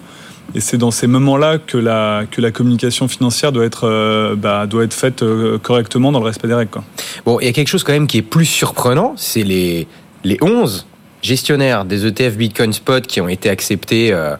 Et 0.53 0.61
c'est 0.61 0.77
dans 0.77 0.91
ces 0.91 1.07
moments-là 1.07 1.57
que 1.57 1.77
la, 1.77 2.23
que 2.29 2.39
la 2.39 2.51
communication 2.51 3.07
financière 3.07 3.51
doit 3.51 3.65
être, 3.65 3.87
euh, 3.87 4.35
bah, 4.35 4.67
doit 4.67 4.83
être 4.83 4.93
faite 4.93 5.23
euh, 5.23 5.57
correctement 5.57 6.11
dans 6.11 6.19
le 6.19 6.25
respect 6.25 6.47
des 6.47 6.53
règles. 6.53 6.81
Bon, 7.25 7.39
il 7.39 7.45
y 7.45 7.49
a 7.49 7.53
quelque 7.53 7.67
chose 7.67 7.83
quand 7.83 7.93
même 7.93 8.07
qui 8.07 8.19
est 8.19 8.21
plus 8.21 8.45
surprenant, 8.45 9.13
c'est 9.17 9.43
les, 9.43 9.87
les 10.23 10.37
11 10.41 10.85
gestionnaires 11.21 11.85
des 11.85 12.05
ETF 12.05 12.37
Bitcoin 12.37 12.71
Spot 12.71 13.05
qui 13.05 13.19
ont 13.19 13.27
été 13.27 13.49
acceptés 13.49 14.13
euh, 14.13 14.35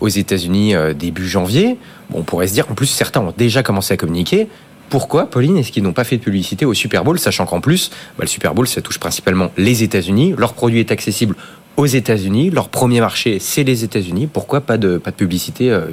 aux 0.00 0.08
États-Unis 0.08 0.74
début 0.96 1.28
janvier. 1.28 1.76
Bon, 2.08 2.20
on 2.20 2.22
pourrait 2.22 2.46
se 2.46 2.54
dire, 2.54 2.66
en 2.70 2.74
plus, 2.74 2.86
certains 2.86 3.20
ont 3.20 3.34
déjà 3.36 3.62
commencé 3.62 3.92
à 3.94 3.96
communiquer. 3.96 4.48
Pourquoi, 4.90 5.30
Pauline, 5.30 5.56
est-ce 5.56 5.70
qu'ils 5.70 5.84
n'ont 5.84 5.92
pas 5.92 6.02
fait 6.02 6.16
de 6.16 6.22
publicité 6.22 6.66
au 6.66 6.74
Super 6.74 7.04
Bowl, 7.04 7.16
sachant 7.18 7.46
qu'en 7.46 7.60
plus, 7.60 7.90
bah, 8.18 8.24
le 8.24 8.26
Super 8.26 8.54
Bowl, 8.54 8.66
ça 8.66 8.82
touche 8.82 8.98
principalement 8.98 9.52
les 9.56 9.84
États-Unis. 9.84 10.34
Leur 10.36 10.52
produit 10.52 10.80
est 10.80 10.90
accessible 10.90 11.36
aux 11.76 11.86
États-Unis. 11.86 12.50
Leur 12.50 12.68
premier 12.68 13.00
marché, 13.00 13.38
c'est 13.38 13.62
les 13.62 13.84
États-Unis. 13.84 14.26
Pourquoi 14.26 14.60
pas 14.60 14.78
de, 14.78 15.00
publicité 15.16 15.70
euh, 15.70 15.86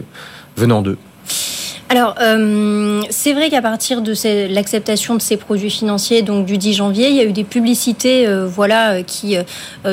venant 0.57 0.81
d'eux? 0.81 0.97
Alors, 1.89 2.15
euh, 2.21 3.01
c'est 3.09 3.31
vrai 3.31 3.49
qu'à 3.49 3.61
partir 3.61 4.01
de 4.01 4.13
l'acceptation 4.53 5.15
de 5.15 5.21
ces 5.21 5.37
produits 5.37 5.69
financiers, 5.69 6.21
donc 6.21 6.45
du 6.45 6.57
10 6.57 6.73
janvier, 6.73 7.07
il 7.07 7.15
y 7.15 7.21
a 7.21 7.23
eu 7.23 7.31
des 7.31 7.45
publicités, 7.45 8.27
euh, 8.27 8.45
voilà, 8.45 8.91
euh, 8.91 9.03
qui 9.03 9.37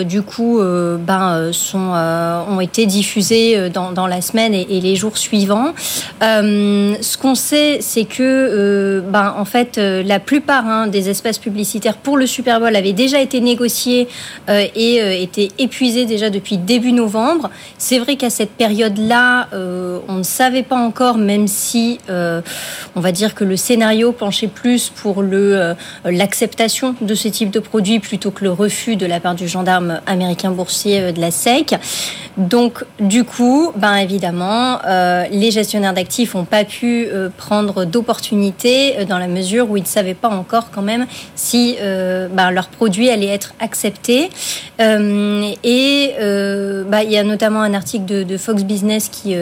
du 0.05 0.23
coup, 0.23 0.61
ben, 0.61 1.51
ont 2.49 2.61
été 2.61 2.87
diffusées 2.87 3.71
dans, 3.71 3.93
dans 3.93 4.07
la 4.07 4.21
semaine 4.21 4.55
et, 4.55 4.81
les 4.81 4.97
jours 4.97 5.19
suivants. 5.19 5.73
ce 6.21 7.17
qu'on 7.17 7.35
sait, 7.35 7.79
c'est 7.81 8.05
que, 8.05 9.03
ben, 9.09 9.35
en 9.37 9.45
fait, 9.45 9.77
la 9.79 10.19
plupart 10.19 10.67
hein, 10.67 10.87
des 10.87 11.11
espaces 11.11 11.39
publicitaires 11.39 11.97
pour 11.97 12.17
le 12.17 12.27
Super 12.27 12.61
Bowl 12.61 12.75
avaient 12.75 12.93
déjà 12.93 13.21
été 13.21 13.41
négociés 13.41 14.09
et 14.49 15.23
étaient 15.23 15.51
épuisés 15.59 16.07
déjà 16.07 16.31
depuis 16.31 16.59
début 16.59 16.93
novembre. 16.93 17.51
C'est 17.79 17.99
vrai 17.99 18.17
qu'à 18.17 18.31
cette 18.31 18.53
période-là, 18.53 19.49
on 19.53 20.17
ne 20.17 20.23
savait 20.23 20.65
pas 20.65 20.79
encore, 20.79 21.19
même 21.19 21.47
si 21.47 21.84
euh, 22.09 22.41
on 22.95 23.01
va 23.01 23.13
dire 23.13 23.35
que 23.35 23.45
le 23.45 23.57
scénario 23.57 24.13
penchait 24.13 24.49
plus 24.49 24.91
pour 24.91 25.23
euh, 25.23 25.75
l'acceptation 26.05 26.95
de 27.01 27.15
ce 27.15 27.29
type 27.29 27.51
de 27.51 27.61
produit 27.61 27.99
plutôt 28.01 28.31
que 28.31 28.45
le 28.45 28.53
refus 28.53 28.97
de 28.97 29.07
la 29.07 29.21
part 29.21 29.35
du 29.35 29.49
gendarme 29.49 30.01
américain 30.07 30.51
boursier 30.51 31.01
euh, 31.01 31.13
de 31.13 31.21
la 31.21 31.31
SEC. 31.31 31.75
Donc, 32.37 32.85
du 32.99 33.23
coup, 33.25 33.71
ben 33.77 33.95
évidemment, 33.95 34.81
les 35.31 35.53
gestionnaires 35.53 35.95
d'actifs 35.95 36.35
n'ont 36.35 36.45
pas 36.45 36.65
pu 36.65 37.07
prendre 37.37 37.85
d'opportunités 37.85 39.05
dans 39.09 39.21
la 39.21 39.29
mesure 39.29 39.71
où 39.71 39.77
ils 39.77 39.85
ne 39.85 39.87
savaient 39.87 40.15
pas 40.15 40.31
encore 40.31 40.73
quand 40.73 40.83
même 40.83 41.07
si 41.37 41.77
ben, 41.81 42.51
leur 42.51 42.67
produit 42.67 43.09
allait 43.09 43.29
être 43.29 43.55
accepté. 43.61 44.31
et 44.81 46.15
ben, 46.19 47.01
il 47.05 47.13
y 47.13 47.17
a 47.17 47.23
notamment 47.23 47.61
un 47.61 47.73
article 47.73 48.27
de 48.27 48.37
Fox 48.37 48.65
Business 48.65 49.09
qui 49.09 49.37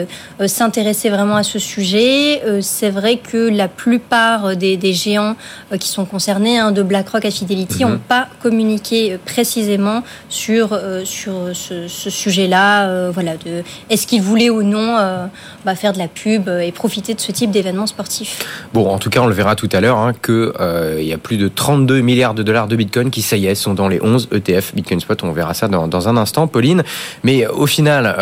s'intéressait 0.45 1.09
vraiment 1.09 1.37
à 1.37 1.43
ce 1.43 1.57
sujet 1.57 2.32
euh, 2.45 2.59
c'est 2.61 2.89
vrai 2.89 3.17
que 3.17 3.49
la 3.49 3.67
plupart 3.67 4.55
des, 4.55 4.93
géants 4.93 5.35
euh, 5.71 5.77
qui 5.77 5.87
sont 5.87 6.05
concernés, 6.05 6.59
hein, 6.59 6.71
de 6.71 6.83
BlackRock 6.83 7.25
à 7.25 7.31
Fidelity, 7.31 7.83
n'ont 7.83 7.91
mhm. 7.91 7.99
pas 7.99 8.27
communiqué 8.41 9.13
euh, 9.13 9.17
précisément 9.23 10.03
sur, 10.29 10.79
sur 11.03 11.33
ce, 11.53 12.09
sujet-là. 12.09 13.09
voilà, 13.11 13.33
de 13.37 13.63
est-ce 13.89 14.07
qu'ils 14.07 14.21
voulaient 14.21 14.49
ou 14.49 14.63
non 14.63 14.97
bah, 15.65 15.75
faire 15.75 15.93
de 15.93 15.97
la 15.97 16.07
pub 16.07 16.49
et 16.49 16.71
profiter 16.71 17.13
de 17.13 17.19
ce 17.19 17.31
type 17.31 17.51
d'événements 17.51 17.87
sportifs. 17.87 18.39
Bon, 18.73 18.87
en 18.87 18.99
tout 18.99 19.09
cas, 19.09 19.21
on 19.21 19.27
le 19.27 19.33
verra 19.33 19.55
tout 19.55 19.69
à 19.71 19.81
l'heure, 19.81 19.97
hein, 19.97 20.13
qu'il 20.13 21.05
y 21.05 21.13
a 21.13 21.17
plus 21.17 21.37
de 21.37 21.47
32 21.47 22.01
milliards 22.01 22.33
de 22.33 22.43
dollars 22.43 22.67
de 22.67 22.75
Bitcoin 22.75 23.09
qui, 23.09 23.21
ça 23.21 23.37
y 23.37 23.47
est, 23.47 23.55
sont 23.55 23.73
dans 23.73 23.87
les 23.87 24.01
11 24.01 24.29
ETF 24.31 24.75
Bitcoin 24.75 24.99
Spot. 24.99 25.23
On 25.23 25.31
verra 25.31 25.53
ça 25.53 25.67
dans, 25.67 26.07
un 26.07 26.17
instant, 26.17 26.47
Pauline. 26.47 26.83
Mais 27.23 27.47
au 27.47 27.65
final, 27.65 28.15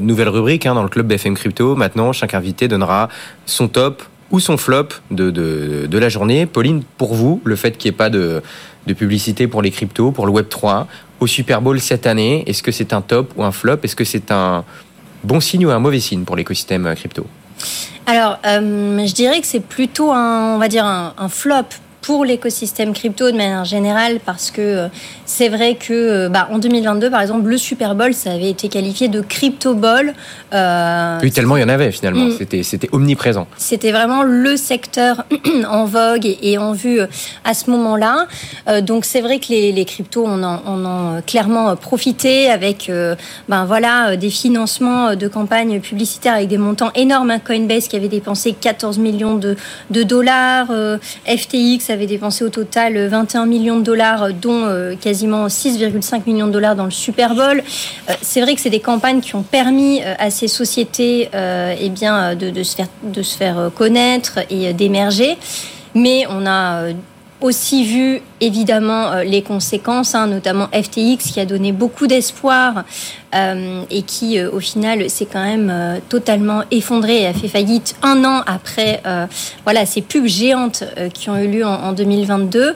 nouvelle 0.00 0.28
rubrique 0.28 0.66
hein, 0.66 0.74
dans 0.74 0.82
le 0.82 0.88
club 0.88 1.06
BFM 1.06 1.34
Crypto. 1.34 1.76
Maintenant, 1.76 2.12
chaque 2.12 2.34
invité 2.34 2.68
donnera 2.68 3.08
son 3.46 3.68
top 3.68 4.02
ou 4.30 4.40
son 4.40 4.56
flop 4.56 4.88
de, 5.10 5.88
la 5.92 6.08
journée. 6.08 6.46
Pauline, 6.46 6.82
pour 6.98 7.14
vous, 7.14 7.40
le 7.44 7.56
fait 7.56 7.76
qu'il 7.76 7.90
n'y 7.90 7.94
ait 7.94 7.98
pas 7.98 8.10
de, 8.10 8.42
de 8.86 8.92
publicité 8.94 9.48
pour 9.48 9.62
les 9.62 9.70
cryptos, 9.70 10.12
pour 10.12 10.26
le 10.26 10.32
Web 10.32 10.48
3, 10.48 10.86
au 11.20 11.26
Super 11.26 11.60
Bowl 11.60 11.80
cette 11.80 12.06
année, 12.06 12.44
est-ce 12.46 12.62
que 12.62 12.72
c'est 12.72 12.92
un 12.92 13.02
top 13.02 13.32
ou 13.36 13.44
un 13.44 13.52
flop? 13.52 13.78
Est-ce 13.82 13.96
que 13.96 14.04
c'est 14.04 14.30
un 14.30 14.64
bon 15.24 15.40
signe 15.40 15.66
ou 15.66 15.70
un 15.70 15.78
mauvais 15.78 16.00
signe 16.00 16.24
pour 16.24 16.36
l'écosystème 16.36 16.86
euh, 16.86 16.94
crypto? 16.94 17.26
Alors, 18.06 18.38
euh, 18.46 19.06
je 19.06 19.12
dirais 19.12 19.40
que 19.40 19.46
c'est 19.46 19.60
plutôt 19.60 20.12
un, 20.12 20.58
va 20.58 20.68
dire 20.68 20.86
un, 20.86 21.14
un 21.18 21.28
flop 21.28 21.66
pour 22.00 22.24
l'écosystème 22.24 22.92
crypto 22.92 23.30
de 23.30 23.36
manière 23.36 23.64
générale 23.64 24.20
parce 24.24 24.50
que 24.50 24.60
euh, 24.60 24.88
c'est 25.30 25.48
vrai 25.48 25.76
que 25.76 25.92
euh, 25.92 26.28
bah, 26.28 26.48
en 26.50 26.58
2022 26.58 27.08
par 27.08 27.20
exemple 27.20 27.48
le 27.48 27.56
Super 27.56 27.94
Bowl 27.94 28.12
ça 28.14 28.32
avait 28.32 28.50
été 28.50 28.68
qualifié 28.68 29.06
de 29.06 29.20
crypto 29.20 29.74
bowl 29.74 30.12
euh, 30.52 31.18
oui 31.22 31.30
tellement 31.30 31.56
il 31.56 31.60
y 31.60 31.64
en 31.64 31.68
avait 31.68 31.92
finalement. 31.92 32.26
Mm. 32.26 32.32
c'était 32.36 32.62
c'était 32.64 32.88
omniprésent. 32.92 33.46
C'était 33.56 33.92
vraiment 33.92 34.24
le 34.24 34.56
secteur 34.56 35.24
en 35.70 35.84
vogue 35.84 36.26
et, 36.26 36.58
en 36.58 36.72
vue 36.72 37.00
à 37.44 37.54
ce 37.54 37.70
moment-là. 37.70 38.26
Donc 38.82 39.04
c'est 39.04 39.20
vrai 39.20 39.38
que 39.38 39.46
les, 39.50 39.72
les 39.72 39.84
cryptos 39.84 40.24
on 40.26 40.42
en, 40.42 40.62
on 40.66 40.84
en 40.84 41.22
clairement 41.22 41.76
profité 41.76 42.50
avec 42.50 42.90
ben 43.48 43.64
voilà 43.64 44.16
des 44.16 44.30
financements 44.30 45.14
de 45.14 45.28
campagnes 45.28 45.80
publicitaires 45.80 46.34
avec 46.34 46.48
des 46.48 46.58
montants 46.58 46.90
énormes. 46.94 47.38
Coinbase 47.44 47.86
qui 47.86 47.96
avait 47.96 48.08
dépensé 48.08 48.52
14 48.52 48.98
millions 48.98 49.36
de, 49.36 49.56
de 49.90 50.02
dollars 50.02 50.68
FTX 51.26 51.90
avait 51.90 52.06
dépensé 52.06 52.44
au 52.44 52.48
total 52.48 53.06
21 53.06 53.46
millions 53.46 53.78
de 53.78 53.84
dollars, 53.84 54.32
dont 54.32 54.64
euh, 54.64 54.94
quasiment 55.20 55.48
6,5 55.48 56.22
millions 56.26 56.46
de 56.46 56.52
dollars 56.52 56.76
dans 56.76 56.86
le 56.86 56.90
Super 56.90 57.34
Bowl. 57.34 57.62
Euh, 58.08 58.12
c'est 58.22 58.40
vrai 58.40 58.54
que 58.54 58.60
c'est 58.60 58.70
des 58.70 58.80
campagnes 58.80 59.20
qui 59.20 59.34
ont 59.34 59.42
permis 59.42 60.00
euh, 60.02 60.14
à 60.18 60.30
ces 60.30 60.48
sociétés 60.48 61.28
eh 61.32 61.88
bien, 61.90 62.34
de, 62.34 62.50
de, 62.50 62.62
se 62.62 62.76
faire, 62.76 62.88
de 63.02 63.22
se 63.22 63.36
faire 63.36 63.70
connaître 63.74 64.38
et 64.48 64.72
d'émerger. 64.72 65.36
Mais 65.94 66.24
on 66.28 66.46
a 66.46 66.84
aussi 67.40 67.84
vu 67.84 68.20
évidemment 68.40 69.12
euh, 69.12 69.24
les 69.24 69.42
conséquences, 69.42 70.14
hein, 70.14 70.26
notamment 70.26 70.68
FTX 70.68 71.16
qui 71.32 71.40
a 71.40 71.46
donné 71.46 71.72
beaucoup 71.72 72.06
d'espoir 72.06 72.84
euh, 73.34 73.82
et 73.90 74.02
qui 74.02 74.38
euh, 74.38 74.50
au 74.50 74.60
final 74.60 75.08
s'est 75.08 75.26
quand 75.30 75.42
même 75.42 76.00
totalement 76.08 76.62
effondré 76.70 77.22
et 77.22 77.26
a 77.26 77.32
fait 77.32 77.48
faillite 77.48 77.96
un 78.02 78.24
an 78.24 78.42
après 78.46 79.02
voilà 79.64 79.86
ces 79.86 80.02
pubs 80.02 80.26
géantes 80.26 80.84
qui 81.14 81.30
ont 81.30 81.38
eu 81.38 81.48
lieu 81.48 81.64
en, 81.64 81.74
en 81.74 81.92
2022. 81.92 82.74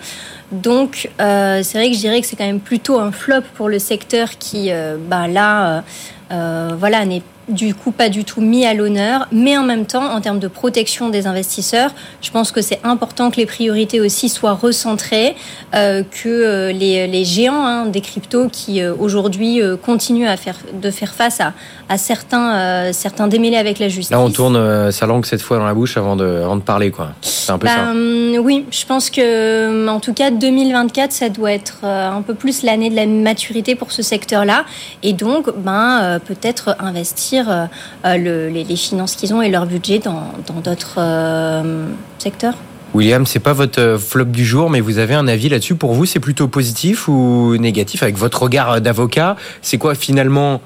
Donc 0.53 1.11
c'est 1.19 1.75
vrai 1.75 1.91
que 1.91 1.95
je 1.95 2.01
dirais 2.01 2.21
que 2.21 2.27
c'est 2.27 2.37
quand 2.37 2.47
même 2.47 2.61
plutôt 2.61 2.99
un 2.99 3.13
flop 3.13 3.43
pour 3.55 3.69
le 3.69 3.79
secteur 3.79 4.39
qui 4.39 4.71
bah, 5.09 5.29
là 5.29 5.85
voilà 6.31 7.05
n'est 7.05 7.23
du 7.49 7.75
coup 7.75 7.91
pas 7.91 8.09
du 8.09 8.25
tout 8.25 8.41
mis 8.41 8.65
à 8.65 8.75
l'honneur, 8.75 9.29
mais 9.33 9.57
en 9.57 9.63
même 9.65 9.87
temps, 9.87 10.05
en 10.05 10.21
termes 10.21 10.39
de 10.39 10.49
protection 10.49 11.11
des 11.11 11.27
investisseurs, 11.27 11.91
je 12.23 12.31
pense 12.31 12.53
que 12.53 12.61
c'est 12.61 12.81
important 12.85 13.31
que 13.31 13.37
les 13.37 13.47
priorités 13.47 14.01
aussi 14.01 14.29
soient 14.29 14.55
recentrées, 14.55 15.37
euh, 15.75 16.03
que 16.03 16.29
euh, 16.29 16.73
les, 16.73 17.07
les, 17.07 17.25
géants 17.25 17.67
hein, 17.67 17.87
des 17.87 18.01
cryptos 18.01 18.49
qui 18.49 18.81
euh, 18.81 18.95
aujourd'hui 18.99 19.61
euh, 19.61 19.77
continuent 19.77 20.29
à 20.29 20.37
faire, 20.37 20.57
de 20.73 20.91
faire 20.91 21.15
face 21.15 21.41
à, 21.41 21.53
à 21.89 21.99
certains, 21.99 22.93
certains 22.93 23.29
démêlés 23.29 23.57
avec 23.57 23.79
la 23.79 23.89
justice. 23.89 24.11
Là, 24.11 24.21
on 24.21 24.31
tourne 24.31 24.91
sa 24.91 25.07
langue 25.07 25.27
cette 25.27 25.43
fois 25.43 25.59
dans 25.59 25.67
la 25.67 25.75
bouche 25.75 25.97
avant 25.97 26.17
de, 26.17 26.25
avant 26.25 26.57
de 26.57 26.63
parler, 26.63 26.91
quoi. 26.91 27.11
C'est 27.21 27.53
un 27.53 27.59
peu 27.59 27.67
bah, 27.67 27.73
ça. 27.75 28.41
oui, 28.41 28.65
je 28.71 28.87
pense 28.87 29.11
que, 29.11 29.89
en 29.89 30.01
tout 30.01 30.15
cas, 30.15 30.31
2024, 30.31 31.13
ça 31.13 31.29
doit 31.29 31.53
être 31.53 31.85
un 31.85 32.23
peu 32.23 32.35
plus 32.35 32.63
l'année 32.63 32.89
de 32.89 32.97
la 32.97 33.07
maturité 33.07 33.75
pour 33.75 33.93
ce 33.93 34.03
secteur-là, 34.03 34.65
et 35.03 35.13
donc, 35.13 35.51
ben, 35.59 36.21
peut-être 36.27 36.77
investir 36.79 37.34
euh, 37.43 38.17
les, 38.17 38.65
les, 38.65 38.77
finances 38.77 39.17
qu'ils 39.17 39.35
ont 39.35 39.43
et 39.43 39.51
leur 39.51 39.67
budget 39.67 39.99
dans 39.99 40.33
d'autres 40.63 40.97
euh, 40.99 41.87
secteurs. 42.19 42.55
William, 42.95 43.27
c'est 43.27 43.41
pas 43.41 43.53
votre 43.53 43.99
flop 43.99 44.27
du 44.27 44.45
jour, 44.45 44.71
mais 44.71 44.81
vous 44.81 44.99
avez 44.99 45.15
un 45.15 45.27
avis 45.27 45.49
là-dessus. 45.49 45.75
Pour 45.75 45.95
vous, 45.95 46.07
c'est 46.07 46.21
plutôt 46.21 46.47
positif 46.47 47.09
ou 47.09 47.57
négatif 47.57 48.03
avec 48.05 48.17
votre 48.17 48.43
regard 48.43 48.81
d'avocat? 48.81 49.37
C'est 49.63 49.79
quoi 49.79 49.97
finalement 49.97 50.61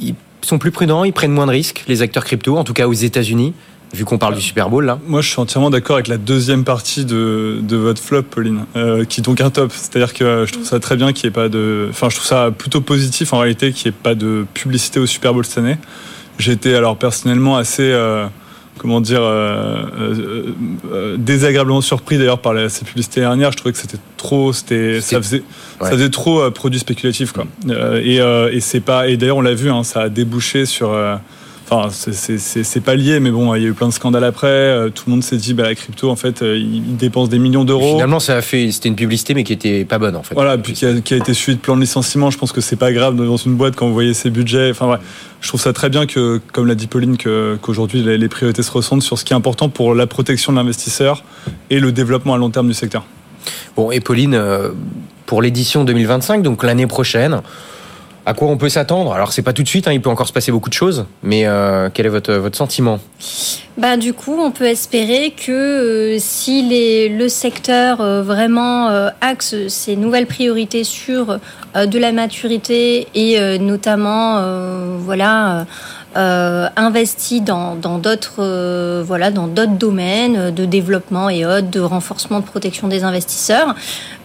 Ils 0.00 0.14
sont 0.40 0.58
plus 0.58 0.70
prudents, 0.70 1.04
ils 1.04 1.12
prennent 1.12 1.32
moins 1.32 1.46
de 1.46 1.50
risques, 1.50 1.84
les 1.86 2.00
acteurs 2.00 2.24
crypto, 2.24 2.56
en 2.56 2.64
tout 2.64 2.72
cas 2.72 2.86
aux 2.86 2.94
États-Unis? 2.94 3.52
Vu 3.94 4.04
qu'on 4.04 4.18
parle 4.18 4.34
du 4.34 4.40
Super 4.40 4.68
Bowl 4.68 4.84
là 4.84 4.98
Moi 5.06 5.20
je 5.20 5.28
suis 5.28 5.40
entièrement 5.40 5.70
d'accord 5.70 5.96
avec 5.96 6.08
la 6.08 6.18
deuxième 6.18 6.64
partie 6.64 7.04
de, 7.04 7.58
de 7.62 7.76
votre 7.76 8.02
flop 8.02 8.22
Pauline, 8.24 8.66
euh, 8.76 9.04
qui 9.04 9.20
est 9.20 9.24
donc 9.24 9.40
un 9.40 9.50
top. 9.50 9.72
C'est-à-dire 9.72 10.12
que 10.12 10.44
je 10.46 10.52
trouve 10.52 10.64
ça 10.64 10.80
très 10.80 10.96
bien 10.96 11.12
qu'il 11.12 11.28
n'y 11.28 11.28
ait 11.28 11.42
pas 11.42 11.48
de... 11.48 11.88
Enfin 11.90 12.08
je 12.10 12.16
trouve 12.16 12.28
ça 12.28 12.50
plutôt 12.50 12.80
positif 12.80 13.32
en 13.32 13.38
réalité 13.38 13.72
qu'il 13.72 13.90
n'y 13.90 13.96
ait 13.96 14.00
pas 14.02 14.14
de 14.14 14.46
publicité 14.54 15.00
au 15.00 15.06
Super 15.06 15.32
Bowl 15.32 15.44
cette 15.44 15.58
année. 15.58 15.76
Été 16.46 16.74
alors 16.74 16.96
personnellement 16.96 17.56
assez... 17.56 17.90
Euh, 17.90 18.26
comment 18.78 19.00
dire, 19.00 19.22
euh, 19.22 19.84
euh, 19.98 20.52
euh, 20.92 21.16
désagréablement 21.18 21.80
surpris 21.80 22.18
d'ailleurs 22.18 22.40
par 22.40 22.52
la, 22.52 22.68
ces 22.68 22.84
publicités 22.84 23.20
dernières. 23.20 23.50
Je 23.50 23.56
trouvais 23.56 23.72
que 23.72 23.78
c'était 23.78 23.96
trop, 24.18 24.52
c'était, 24.52 25.00
ça 25.00 25.16
faisait, 25.22 25.38
ouais. 25.80 25.88
ça 25.88 25.92
faisait 25.92 26.10
trop 26.10 26.42
euh, 26.42 26.50
produit 26.50 26.78
spéculatif, 26.78 27.32
quoi. 27.32 27.46
Euh, 27.70 28.02
et, 28.04 28.54
et 28.54 28.60
c'est 28.60 28.80
pas, 28.80 29.08
et 29.08 29.16
d'ailleurs 29.16 29.38
on 29.38 29.40
l'a 29.40 29.54
vu, 29.54 29.70
hein, 29.70 29.82
ça 29.82 30.02
a 30.02 30.08
débouché 30.10 30.66
sur 30.66 30.94
Enfin, 31.68 31.88
c'est 31.90 32.80
pas 32.80 32.94
lié, 32.94 33.18
mais 33.18 33.30
bon, 33.30 33.54
il 33.54 33.62
y 33.62 33.66
a 33.66 33.68
eu 33.68 33.72
plein 33.72 33.88
de 33.88 33.92
scandales 33.92 34.24
après. 34.24 34.46
Euh, 34.46 34.88
tout 34.88 35.04
le 35.06 35.12
monde 35.12 35.24
s'est 35.24 35.36
dit, 35.36 35.52
bah, 35.52 35.64
la 35.64 35.74
crypto, 35.74 36.10
en 36.10 36.16
fait, 36.16 36.42
euh, 36.42 36.56
ils 36.56 36.96
dépensent 36.96 37.28
des 37.28 37.40
millions 37.40 37.64
d'euros. 37.64 37.94
Finalement, 37.94 38.20
ça 38.20 38.36
a 38.36 38.42
fait, 38.42 38.70
c'était 38.70 38.88
une 38.88 38.94
publicité, 38.94 39.34
mais 39.34 39.42
qui 39.42 39.52
était 39.52 39.84
pas 39.84 39.98
bonne, 39.98 40.14
en 40.14 40.22
fait. 40.22 40.34
Voilà, 40.34 40.58
puis 40.58 40.74
qui 40.74 40.86
a, 40.86 41.00
qui 41.00 41.14
a 41.14 41.16
été 41.16 41.34
suivie 41.34 41.56
de 41.56 41.62
plan 41.62 41.74
de 41.74 41.80
licenciement. 41.80 42.30
Je 42.30 42.38
pense 42.38 42.52
que 42.52 42.60
c'est 42.60 42.76
pas 42.76 42.92
grave 42.92 43.16
dans 43.16 43.36
une 43.36 43.54
boîte 43.54 43.74
quand 43.74 43.88
vous 43.88 43.94
voyez 43.94 44.14
ses 44.14 44.30
budgets. 44.30 44.70
Enfin, 44.70 44.86
ouais, 44.88 44.98
je 45.40 45.48
trouve 45.48 45.60
ça 45.60 45.72
très 45.72 45.88
bien 45.88 46.06
que, 46.06 46.40
comme 46.52 46.66
l'a 46.66 46.76
dit 46.76 46.86
Pauline, 46.86 47.16
qu'aujourd'hui 47.16 48.02
les 48.02 48.28
priorités 48.28 48.62
se 48.62 48.70
ressentent 48.70 49.02
sur 49.02 49.18
ce 49.18 49.24
qui 49.24 49.32
est 49.32 49.36
important 49.36 49.68
pour 49.68 49.94
la 49.94 50.06
protection 50.06 50.52
de 50.52 50.58
l'investisseur 50.58 51.24
et 51.70 51.80
le 51.80 51.92
développement 51.92 52.34
à 52.34 52.38
long 52.38 52.50
terme 52.50 52.68
du 52.68 52.74
secteur. 52.74 53.04
Bon, 53.76 53.90
et 53.90 54.00
Pauline, 54.00 54.34
euh, 54.34 54.70
pour 55.26 55.42
l'édition 55.42 55.84
2025, 55.84 56.42
donc 56.42 56.62
l'année 56.62 56.86
prochaine, 56.86 57.42
à 58.26 58.34
quoi 58.34 58.48
on 58.48 58.58
peut 58.58 58.68
s'attendre? 58.68 59.12
Alors 59.12 59.32
c'est 59.32 59.42
pas 59.42 59.52
tout 59.52 59.62
de 59.62 59.68
suite, 59.68 59.86
hein, 59.86 59.92
il 59.92 60.02
peut 60.02 60.10
encore 60.10 60.26
se 60.26 60.32
passer 60.32 60.50
beaucoup 60.50 60.68
de 60.68 60.74
choses, 60.74 61.06
mais 61.22 61.46
euh, 61.46 61.88
quel 61.94 62.06
est 62.06 62.10
votre, 62.10 62.34
votre 62.34 62.56
sentiment? 62.56 62.98
Bah, 63.78 63.96
du 63.96 64.14
coup, 64.14 64.36
on 64.40 64.50
peut 64.50 64.64
espérer 64.64 65.30
que 65.30 65.52
euh, 65.52 66.16
si 66.18 66.62
les, 66.62 67.08
le 67.08 67.28
secteur 67.28 68.00
euh, 68.00 68.22
vraiment 68.22 68.88
axe 69.20 69.68
ses 69.68 69.94
nouvelles 69.94 70.26
priorités 70.26 70.82
sur 70.82 71.38
de 71.76 71.98
la 71.98 72.10
maturité 72.10 73.06
et 73.14 73.58
notamment 73.58 74.40
voilà 74.98 75.66
euh, 76.16 76.68
investi 76.76 77.40
dans 77.40 77.76
d'autres 77.76 78.36
euh, 78.38 79.02
voilà 79.06 79.30
dans 79.30 79.46
d'autres 79.46 79.76
domaines 79.76 80.50
de 80.50 80.64
développement 80.64 81.28
et 81.28 81.44
autres 81.44 81.70
de 81.70 81.80
renforcement 81.80 82.40
de 82.40 82.44
protection 82.44 82.88
des 82.88 83.04
investisseurs. 83.04 83.74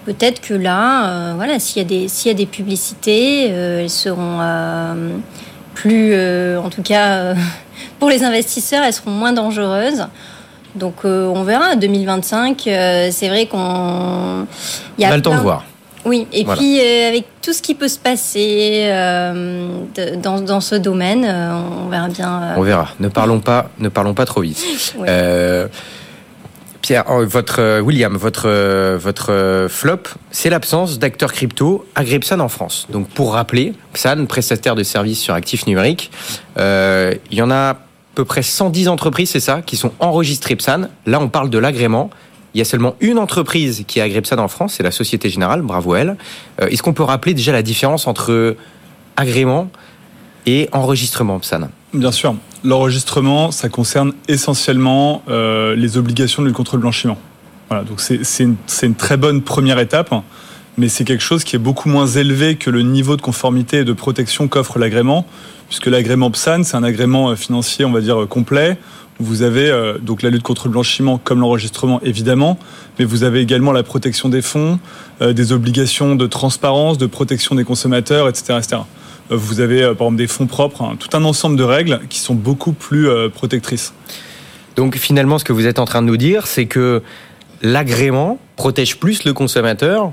Peut-être 0.05 0.41
que 0.41 0.53
là 0.53 1.05
euh, 1.05 1.33
voilà 1.35 1.59
s'il 1.59 1.81
y 1.81 1.85
a 1.85 1.87
des 1.87 2.07
s'il 2.07 2.31
y 2.31 2.33
a 2.33 2.37
des 2.37 2.45
publicités 2.45 3.47
euh, 3.49 3.81
elles 3.81 3.89
seront 3.89 4.39
plus 5.73 6.15
en 6.57 6.69
tout 6.69 6.83
cas 6.83 7.33
pour 7.99 8.09
les 8.09 8.23
investisseurs 8.23 8.83
elles 8.83 8.93
seront 8.93 9.11
moins 9.11 9.33
dangereuses. 9.33 10.07
Donc 10.75 11.03
on 11.03 11.43
verra. 11.43 11.75
2025 11.75 12.61
c'est 12.63 13.27
vrai 13.27 13.47
qu'on 13.47 14.47
il 14.97 15.01
y 15.01 15.05
a, 15.05 15.11
a 15.11 15.15
le 15.15 15.21
temps 15.21 15.35
de 15.35 15.39
voir 15.39 15.65
oui, 16.05 16.27
et 16.31 16.43
voilà. 16.43 16.59
puis 16.59 16.79
euh, 16.79 17.09
avec 17.09 17.25
tout 17.41 17.53
ce 17.53 17.61
qui 17.61 17.75
peut 17.75 17.87
se 17.87 17.99
passer 17.99 18.83
euh, 18.85 19.67
de, 19.95 20.15
dans, 20.15 20.41
dans, 20.41 20.61
ce 20.61 20.75
domaine, 20.75 21.25
euh, 21.25 21.53
on 21.85 21.89
verra 21.89 22.07
bien. 22.07 22.53
On 22.57 22.61
verra. 22.61 22.89
Ne 22.99 23.07
parlons 23.07 23.39
pas, 23.39 23.69
ne 23.79 23.89
parlons 23.89 24.13
pas 24.13 24.25
trop 24.25 24.41
vite. 24.41 24.63
ouais. 24.97 25.67
Pierre, 26.81 27.05
votre 27.25 27.79
William, 27.81 28.17
votre 28.17 28.49
votre 28.95 29.67
flop, 29.69 30.01
c'est 30.31 30.49
l'absence 30.49 30.97
d'acteurs 30.97 31.31
crypto 31.31 31.85
agréés 31.93 32.17
PSAN 32.17 32.39
en 32.39 32.49
France. 32.49 32.87
Donc 32.89 33.07
pour 33.09 33.33
rappeler, 33.33 33.73
PSAN, 33.93 34.25
prestataire 34.25 34.73
de 34.73 34.81
services 34.81 35.19
sur 35.19 35.35
actifs 35.35 35.67
numériques, 35.67 36.09
il 36.57 37.19
y 37.29 37.41
en 37.43 37.51
a 37.51 37.77
à 38.11 38.15
peu 38.15 38.25
près 38.25 38.41
110 38.41 38.87
entreprises, 38.87 39.29
c'est 39.29 39.39
ça, 39.39 39.61
qui 39.61 39.77
sont 39.77 39.91
enregistrées 39.99 40.55
PSAN. 40.55 40.89
Là, 41.05 41.19
on 41.21 41.29
parle 41.29 41.51
de 41.51 41.59
l'agrément. 41.59 42.09
Il 42.53 42.57
y 42.57 42.61
a 42.61 42.65
seulement 42.65 42.95
une 42.99 43.17
entreprise 43.17 43.83
qui 43.87 44.01
a 44.01 44.03
agréé 44.03 44.21
ça 44.25 44.37
en 44.39 44.47
France, 44.47 44.75
c'est 44.77 44.83
la 44.83 44.91
Société 44.91 45.29
Générale, 45.29 45.61
bravo 45.61 45.95
elle. 45.95 46.17
Euh, 46.61 46.67
Est-ce 46.67 46.83
qu'on 46.83 46.93
peut 46.93 47.03
rappeler 47.03 47.33
déjà 47.33 47.51
la 47.51 47.61
différence 47.61 48.07
entre 48.07 48.55
agrément 49.15 49.69
et 50.45 50.67
enregistrement 50.71 51.39
PSAN 51.39 51.69
Bien 51.93 52.11
sûr. 52.11 52.35
L'enregistrement, 52.63 53.51
ça 53.51 53.69
concerne 53.69 54.13
essentiellement 54.27 55.23
euh, 55.29 55.75
les 55.75 55.97
obligations 55.97 56.41
de 56.41 56.47
lutte 56.47 56.57
contre 56.57 56.75
le 56.75 56.81
blanchiment. 56.81 57.17
Voilà, 57.69 57.83
donc 57.83 58.01
c'est 58.01 58.43
une, 58.43 58.55
une 58.83 58.95
très 58.95 59.17
bonne 59.17 59.41
première 59.41 59.79
étape, 59.79 60.13
mais 60.77 60.89
c'est 60.89 61.05
quelque 61.05 61.23
chose 61.23 61.43
qui 61.43 61.55
est 61.55 61.59
beaucoup 61.59 61.89
moins 61.89 62.07
élevé 62.07 62.55
que 62.55 62.69
le 62.69 62.81
niveau 62.81 63.15
de 63.15 63.21
conformité 63.21 63.79
et 63.79 63.83
de 63.85 63.93
protection 63.93 64.47
qu'offre 64.49 64.77
l'agrément, 64.77 65.25
puisque 65.69 65.87
l'agrément 65.87 66.31
PSAN, 66.31 66.63
c'est 66.63 66.75
un 66.75 66.83
agrément 66.83 67.33
financier, 67.35 67.85
on 67.85 67.91
va 67.91 68.01
dire, 68.01 68.27
complet, 68.29 68.77
vous 69.21 69.41
avez 69.41 69.69
euh, 69.69 69.97
donc 69.97 70.21
la 70.21 70.29
lutte 70.29 70.43
contre 70.43 70.67
le 70.67 70.71
blanchiment 70.71 71.17
comme 71.17 71.39
l'enregistrement 71.39 72.01
évidemment, 72.03 72.57
mais 72.99 73.05
vous 73.05 73.23
avez 73.23 73.39
également 73.39 73.71
la 73.71 73.83
protection 73.83 74.29
des 74.29 74.41
fonds, 74.41 74.79
euh, 75.21 75.33
des 75.33 75.51
obligations 75.51 76.15
de 76.15 76.27
transparence, 76.27 76.97
de 76.97 77.05
protection 77.05 77.55
des 77.55 77.63
consommateurs, 77.63 78.27
etc. 78.27 78.59
Euh, 79.31 79.35
vous 79.35 79.59
avez 79.59 79.81
par 79.81 79.91
exemple 79.91 80.17
des 80.17 80.27
fonds 80.27 80.47
propres, 80.47 80.81
hein, 80.81 80.95
tout 80.99 81.15
un 81.15 81.23
ensemble 81.23 81.55
de 81.55 81.63
règles 81.63 82.01
qui 82.09 82.19
sont 82.19 82.35
beaucoup 82.35 82.73
plus 82.73 83.07
protectrices. 83.33 83.93
Donc 84.75 84.97
finalement, 84.97 85.39
ce 85.39 85.45
que 85.45 85.53
vous 85.53 85.67
êtes 85.67 85.79
en 85.79 85.85
train 85.85 86.01
de 86.01 86.07
nous 86.07 86.17
dire, 86.17 86.47
c'est 86.47 86.65
que 86.65 87.01
l'agrément 87.61 88.39
protège 88.55 88.97
plus 88.97 89.23
le 89.23 89.33
consommateur 89.33 90.11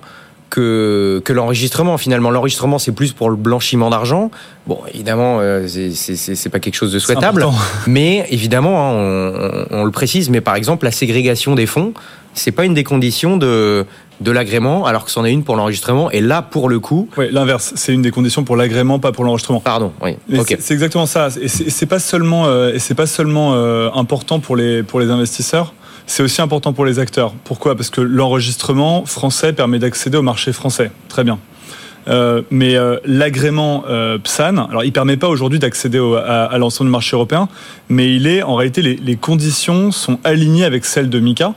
que, 0.50 1.20
que 1.24 1.32
l'enregistrement. 1.32 1.98
Finalement, 1.98 2.30
l'enregistrement, 2.30 2.78
c'est 2.78 2.92
plus 2.92 3.12
pour 3.12 3.30
le 3.30 3.36
blanchiment 3.36 3.90
d'argent. 3.90 4.30
Bon, 4.66 4.78
évidemment, 4.92 5.38
euh, 5.40 5.66
c'est- 5.66 6.48
pas 6.48 6.60
quelque 6.60 6.74
chose 6.76 6.92
de 6.92 6.98
souhaitable. 6.98 7.46
Mais 7.86 8.26
évidemment, 8.30 8.90
hein, 8.90 8.92
on, 8.94 9.66
on- 9.76 9.80
on 9.80 9.84
le 9.84 9.90
précise, 9.90 10.30
mais 10.30 10.40
par 10.40 10.54
exemple, 10.56 10.84
la 10.84 10.90
ségrégation 10.92 11.54
des 11.54 11.66
fonds, 11.66 11.92
c'est 12.34 12.52
pas 12.52 12.64
une 12.64 12.74
des 12.74 12.84
conditions 12.84 13.36
de, 13.36 13.84
de 14.20 14.30
l'agrément, 14.30 14.86
alors 14.86 15.04
que 15.04 15.10
c'en 15.10 15.24
est 15.24 15.32
une 15.32 15.44
pour 15.44 15.56
l'enregistrement. 15.56 16.10
Et 16.10 16.20
là, 16.20 16.40
pour 16.42 16.68
le 16.68 16.78
coup, 16.80 17.08
Ouais, 17.16 17.30
l'inverse, 17.30 17.72
c'est 17.76 17.92
une 17.92 18.02
des 18.02 18.10
conditions 18.10 18.44
pour 18.44 18.56
l'agrément, 18.56 18.98
pas 18.98 19.12
pour 19.12 19.24
l'enregistrement. 19.24 19.60
pardon, 19.60 19.92
oui, 20.02 20.16
Mais 20.28 20.40
ok. 20.40 20.56
c'est- 20.60 20.72
exactement 20.74 21.06
ça. 21.06 21.28
Et 21.40 21.48
c'est 21.48 21.86
pas 21.86 21.98
seulement, 21.98 22.46
euh, 22.46 22.72
et 22.74 22.78
c'est 22.78 22.94
pas 22.94 23.06
seulement 23.06 23.54
euh, 23.54 23.90
important 23.94 24.40
pour 24.40 24.56
les 24.56 24.82
pour 24.82 25.00
les 25.00 25.10
investisseurs. 25.10 25.74
C'est 26.08 26.22
aussi 26.22 26.40
important 26.40 26.72
pour 26.72 26.86
les 26.86 26.98
acteurs. 26.98 27.34
Pourquoi? 27.44 27.76
Parce 27.76 27.90
que 27.90 28.00
l'enregistrement 28.00 29.04
français 29.04 29.52
permet 29.52 29.78
d'accéder 29.78 30.16
au 30.16 30.22
marché 30.22 30.54
français. 30.54 30.90
Très 31.10 31.22
bien. 31.22 31.38
Euh, 32.08 32.40
mais 32.50 32.76
euh, 32.76 32.96
l'agrément 33.04 33.84
euh, 33.86 34.16
PSAN, 34.16 34.56
alors 34.56 34.84
il 34.84 34.92
permet 34.92 35.18
pas 35.18 35.28
aujourd'hui 35.28 35.58
d'accéder 35.58 35.98
à, 35.98 36.56
l'ensemble 36.56 36.88
du 36.88 36.92
marché 36.92 37.14
européen, 37.14 37.50
mais 37.90 38.14
il 38.14 38.26
est 38.26 38.42
en 38.42 38.54
réalité 38.54 38.80
les, 38.80 38.96
les 38.96 39.16
conditions 39.16 39.92
sont 39.92 40.18
alignées 40.24 40.64
avec 40.64 40.86
celles 40.86 41.10
de 41.10 41.20
MICA, 41.20 41.52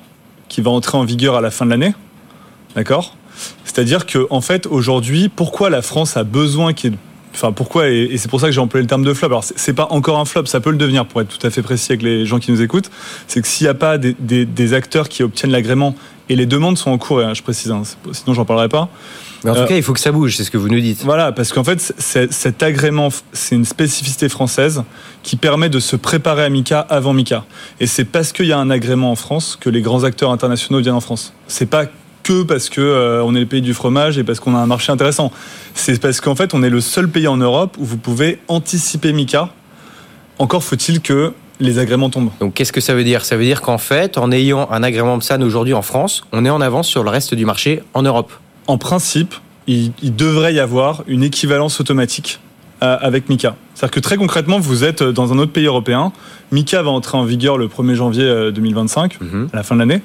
qui 0.50 0.60
va 0.60 0.70
entrer 0.70 0.98
en 0.98 1.06
vigueur 1.06 1.36
à 1.36 1.42
la 1.42 1.50
fin 1.50 1.66
de 1.66 1.72
l'année. 1.72 1.94
D'accord? 2.76 3.16
C'est-à-dire 3.64 4.06
que 4.06 4.28
en 4.30 4.42
fait 4.42 4.68
aujourd'hui, 4.68 5.30
pourquoi 5.30 5.70
la 5.70 5.82
France 5.82 6.18
a 6.18 6.26
besoin 6.26 6.74
qu'il 6.74 6.92
y 6.92 6.94
ait 6.94 6.98
Enfin, 7.34 7.52
pourquoi 7.54 7.90
Et, 7.90 8.18
c'est 8.18 8.30
pour 8.30 8.40
ça 8.42 8.48
que 8.48 8.52
j'ai 8.52 8.60
employé 8.60 8.84
le 8.84 8.88
terme 8.90 9.04
de 9.04 9.14
flop. 9.14 9.28
Alors, 9.28 9.44
c'est- 9.44 9.74
pas 9.74 9.88
encore 9.92 10.20
un 10.20 10.26
flop, 10.26 10.46
ça 10.48 10.60
peut 10.60 10.72
le 10.72 10.78
devenir, 10.78 11.06
pour 11.06 11.22
être 11.22 11.30
tout 11.38 11.46
à 11.46 11.50
fait 11.50 11.62
précis 11.62 11.94
avec 11.94 12.02
les 12.04 12.26
gens 12.26 12.40
qui 12.40 12.52
nous 12.52 12.62
écoutent. 12.62 12.92
C'est 13.28 13.42
que 13.42 13.48
s'il 13.48 13.66
n'y 13.66 13.70
a 13.70 13.74
pas 13.74 13.98
des, 13.98 14.16
des- 14.20 14.46
des 14.46 14.74
acteurs 14.74 15.08
qui 15.10 15.24
obtiennent 15.24 15.52
l'agrément, 15.52 15.96
et 16.30 16.36
les 16.36 16.46
demandes 16.46 16.78
sont 16.78 16.92
en 16.92 16.98
cours, 16.98 17.20
hein, 17.20 17.34
je 17.34 17.42
précise, 17.42 17.72
hein, 17.72 17.84
sinon 18.14 18.34
j'en 18.34 18.46
parlerai 18.46 18.70
pas. 18.70 18.90
Mais 19.44 19.50
en 19.52 19.56
tout 19.56 19.62
Euh, 19.62 19.66
cas, 19.66 19.76
il 19.76 19.82
faut 19.84 19.94
que 19.94 20.00
ça 20.00 20.12
bouge, 20.12 20.36
c'est 20.38 20.44
ce 20.44 20.52
que 20.52 20.58
vous 20.58 20.70
nous 20.70 20.80
dites. 20.80 21.04
Voilà, 21.04 21.32
parce 21.32 21.52
qu'en 21.52 21.64
fait, 21.64 21.94
cet 21.98 22.62
agrément, 22.64 23.10
c'est 23.34 23.56
une 23.56 23.66
spécificité 23.66 24.30
française 24.30 24.84
qui 25.24 25.36
permet 25.36 25.68
de 25.70 25.80
se 25.80 25.96
préparer 25.96 26.44
à 26.44 26.50
Mika 26.50 26.80
avant 26.80 27.14
Mika. 27.14 27.44
Et 27.80 27.88
c'est 27.88 28.06
parce 28.06 28.34
qu'il 28.34 28.46
y 28.46 28.52
a 28.52 28.60
un 28.60 28.70
agrément 28.70 29.12
en 29.12 29.16
France 29.16 29.58
que 29.60 29.70
les 29.70 29.82
grands 29.82 30.04
acteurs 30.04 30.32
internationaux 30.32 30.80
viennent 30.82 30.94
en 30.96 31.02
France. 31.02 31.34
C'est 31.48 31.66
pas 31.66 31.86
que 32.24 32.44
parce 32.44 32.70
que 32.70 32.82
euh, 32.82 33.24
on 33.24 33.36
est 33.36 33.40
le 33.40 33.46
pays 33.46 33.62
du 33.62 33.74
fromage 33.74 34.18
et 34.18 34.24
parce 34.24 34.40
qu'on 34.40 34.56
a 34.56 34.60
un 34.60 34.66
marché 34.66 34.92
intéressant. 34.92 35.32
C'est 35.74 36.00
parce 36.02 36.22
qu'en 36.22 36.36
fait, 36.36 36.54
on 36.54 36.64
est 36.64 36.70
le 36.70 36.82
seul 36.82 37.08
pays 37.10 37.28
en 37.28 37.38
Europe 37.38 37.76
où 37.80 37.86
vous 37.86 37.98
pouvez 37.98 38.40
anticiper 38.48 39.14
Mika. 39.14 39.50
Encore 40.40 40.64
faut-il 40.64 41.02
que 41.02 41.34
les 41.60 41.78
agréments 41.78 42.10
tombent. 42.10 42.32
Donc, 42.40 42.56
qu'est-ce 42.56 42.72
que 42.74 42.82
ça 42.82 42.96
veut 42.96 43.04
dire? 43.04 43.24
Ça 43.24 43.38
veut 43.38 43.44
dire 43.44 43.62
qu'en 43.62 43.78
fait, 43.78 44.18
en 44.18 44.32
ayant 44.32 44.68
un 44.72 44.82
agrément 44.82 45.18
PSAN 45.20 45.42
aujourd'hui 45.42 45.76
en 45.76 45.84
France, 45.84 46.24
on 46.32 46.44
est 46.46 46.50
en 46.50 46.60
avance 46.62 46.88
sur 46.88 47.04
le 47.04 47.10
reste 47.12 47.36
du 47.36 47.46
marché 47.46 47.84
en 47.94 48.02
Europe. 48.02 48.32
en 48.68 48.78
principe, 48.80 49.36
il, 49.68 49.92
il 50.02 50.16
devrait 50.16 50.54
y 50.56 50.60
avoir 50.60 51.04
une 51.08 51.24
équivalence 51.24 51.80
automatique 51.80 52.40
euh, 52.82 52.98
avec 53.00 53.30
Mika. 53.30 53.56
C'est-à-dire 53.76 53.94
que 53.94 54.00
très 54.00 54.18
concrètement, 54.18 54.60
vous 54.60 54.84
êtes 54.84 55.04
dans 55.04 55.32
un 55.34 55.38
autre 55.38 55.52
pays 55.52 55.66
européen. 55.68 56.12
Mika 56.52 56.82
va 56.82 56.90
entrer 56.90 57.16
en 57.18 57.24
vigueur 57.26 57.60
le 57.60 57.68
1er 57.68 57.94
janvier 57.94 58.24
euh, 58.24 58.52
2025, 58.52 59.22
Mhm. 59.22 59.50
à 59.54 59.58
la 59.58 59.62
fin 59.64 59.76
de 59.76 59.80
l'année. 59.82 60.02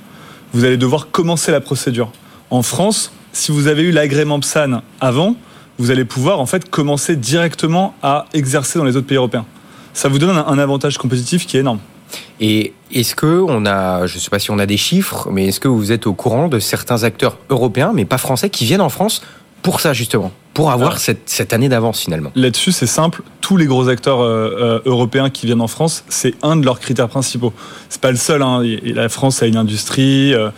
Vous 0.53 0.65
allez 0.65 0.77
devoir 0.77 1.11
commencer 1.11 1.53
la 1.53 1.61
procédure. 1.61 2.11
En 2.51 2.63
France, 2.63 3.13
si 3.33 3.53
vous 3.53 3.67
avez 3.67 3.83
eu 3.83 3.91
l'agrément 3.91 4.41
PSAN 4.41 4.83
avant, 5.01 5.37
vous 5.79 5.91
allez 5.91 6.05
pouvoir 6.05 6.41
en 6.41 6.47
fait 6.47 6.69
commencer 6.71 7.17
directement 7.17 7.95
à 8.03 8.27
exercer 8.33 8.79
dans 8.79 8.85
les 8.85 8.97
autres 8.97 9.07
pays 9.07 9.19
européens. 9.19 9.45
Ça 9.93 10.09
vous 10.09 10.19
donne 10.19 10.37
un, 10.37 10.59
avantage 10.59 10.99
compétitif 10.99 11.47
qui 11.47 11.57
est 11.57 11.61
énorme. 11.61 11.81
Et 12.41 12.73
est-ce 12.93 13.15
que 13.15 13.43
on 13.49 13.67
a, 13.67 14.07
je 14.07 14.17
ne 14.17 14.21
sais 14.21 14.31
pas 14.31 14.39
si 14.39 14.51
on 14.51 14.59
a 14.59 14.67
des 14.67 14.77
chiffres, 14.77 15.29
mais 15.31 15.47
est-ce 15.47 15.61
que 15.61 15.69
vous 15.69 15.93
êtes 15.93 16.07
au 16.07 16.15
courant 16.15 16.49
de 16.49 16.59
certains 16.59 17.03
acteurs 17.03 17.39
européens, 17.51 17.93
mais 17.95 18.05
pas 18.05 18.19
français, 18.19 18.51
qui 18.51 18.65
viennent 18.65 18.81
en 18.81 18.89
France 18.89 19.23
pour 19.63 19.81
ça 19.81 19.93
justement, 19.93 20.33
pour 20.57 20.71
avoir 20.73 20.93
Ah. 20.95 20.99
cette, 20.99 21.29
cette 21.29 21.53
année 21.53 21.69
d'avance 21.69 22.01
finalement 22.01 22.33
Là-dessus, 22.35 22.73
c'est 22.73 22.87
simple. 22.87 23.23
Tous 23.41 23.57
les 23.57 23.67
gros 23.67 23.89
acteurs 23.89 24.21
euh, 24.23 24.57
euh, 24.59 24.81
européens 24.87 25.31
qui 25.31 25.47
viennent 25.47 25.61
en 25.61 25.69
France, 25.69 26.03
c'est 26.09 26.35
un 26.43 26.57
de 26.57 26.65
leurs 26.65 26.81
critères 26.81 27.09
principaux. 27.09 27.53
C'est 27.89 28.01
pas 28.01 28.11
le 28.11 28.17
seul. 28.17 28.43
Hein. 28.43 28.63
La 28.85 29.09
France 29.09 29.43
a 29.43 29.47
une 29.47 29.57
industrie. 29.59 30.35
euh, 30.35 30.51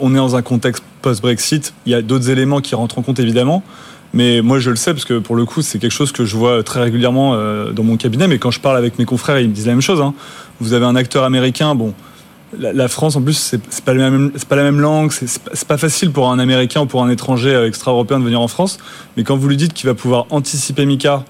on 0.00 0.12
est 0.14 0.16
dans 0.16 0.34
un 0.36 0.42
contexte 0.42 0.82
post-Brexit. 1.02 1.74
Il 1.86 1.92
y 1.92 1.94
a 1.94 2.02
d'autres 2.02 2.30
éléments 2.30 2.60
qui 2.60 2.74
rentrent 2.74 2.98
en 2.98 3.02
compte 3.02 3.20
évidemment. 3.20 3.62
Mais 4.14 4.42
moi, 4.42 4.58
je 4.58 4.70
le 4.70 4.76
sais 4.76 4.92
parce 4.92 5.04
que 5.06 5.18
pour 5.18 5.36
le 5.36 5.44
coup, 5.44 5.62
c'est 5.62 5.78
quelque 5.78 5.92
chose 5.92 6.12
que 6.12 6.24
je 6.24 6.36
vois 6.36 6.62
très 6.62 6.80
régulièrement 6.80 7.34
dans 7.72 7.82
mon 7.82 7.96
cabinet. 7.96 8.28
Mais 8.28 8.38
quand 8.38 8.50
je 8.50 8.60
parle 8.60 8.76
avec 8.76 8.98
mes 8.98 9.04
confrères, 9.06 9.38
ils 9.38 9.48
me 9.48 9.54
disent 9.54 9.66
la 9.66 9.72
même 9.72 9.80
chose. 9.80 10.00
hein. 10.02 10.12
Vous 10.60 10.74
avez 10.74 10.84
un 10.84 10.96
acteur 10.96 11.24
américain. 11.24 11.74
Bon, 11.74 11.94
la, 12.58 12.72
la 12.72 12.88
France, 12.88 13.16
en 13.16 13.22
plus, 13.22 13.34
c'est 13.34 13.60
pas, 13.82 13.94
la 13.94 14.10
même- 14.10 14.30
pas 14.48 14.56
la 14.56 14.62
même 14.62 14.80
langue. 14.80 15.12
C'est 15.12 15.42
pas- 15.42 15.50
pas 15.68 15.78
facile 15.78 16.10
pour 16.10 16.30
un 16.30 16.38
Américain 16.38 16.82
ou 16.82 16.86
pour 16.86 17.02
un 17.02 17.10
étranger 17.10 17.54
euh, 17.54 17.66
extra-européen 17.66 18.18
de 18.18 18.24
venir 18.24 18.40
en 18.40 18.48
France. 18.48 18.78
Mais 19.16 19.24
quand 19.24 19.36
vous 19.36 19.48
lui 19.48 19.56
dites 19.56 19.72
qu'il 19.72 19.88
va 19.88 19.94
pouvoir 19.94 20.26
anticiper 20.30 20.84
Mika 20.86 21.24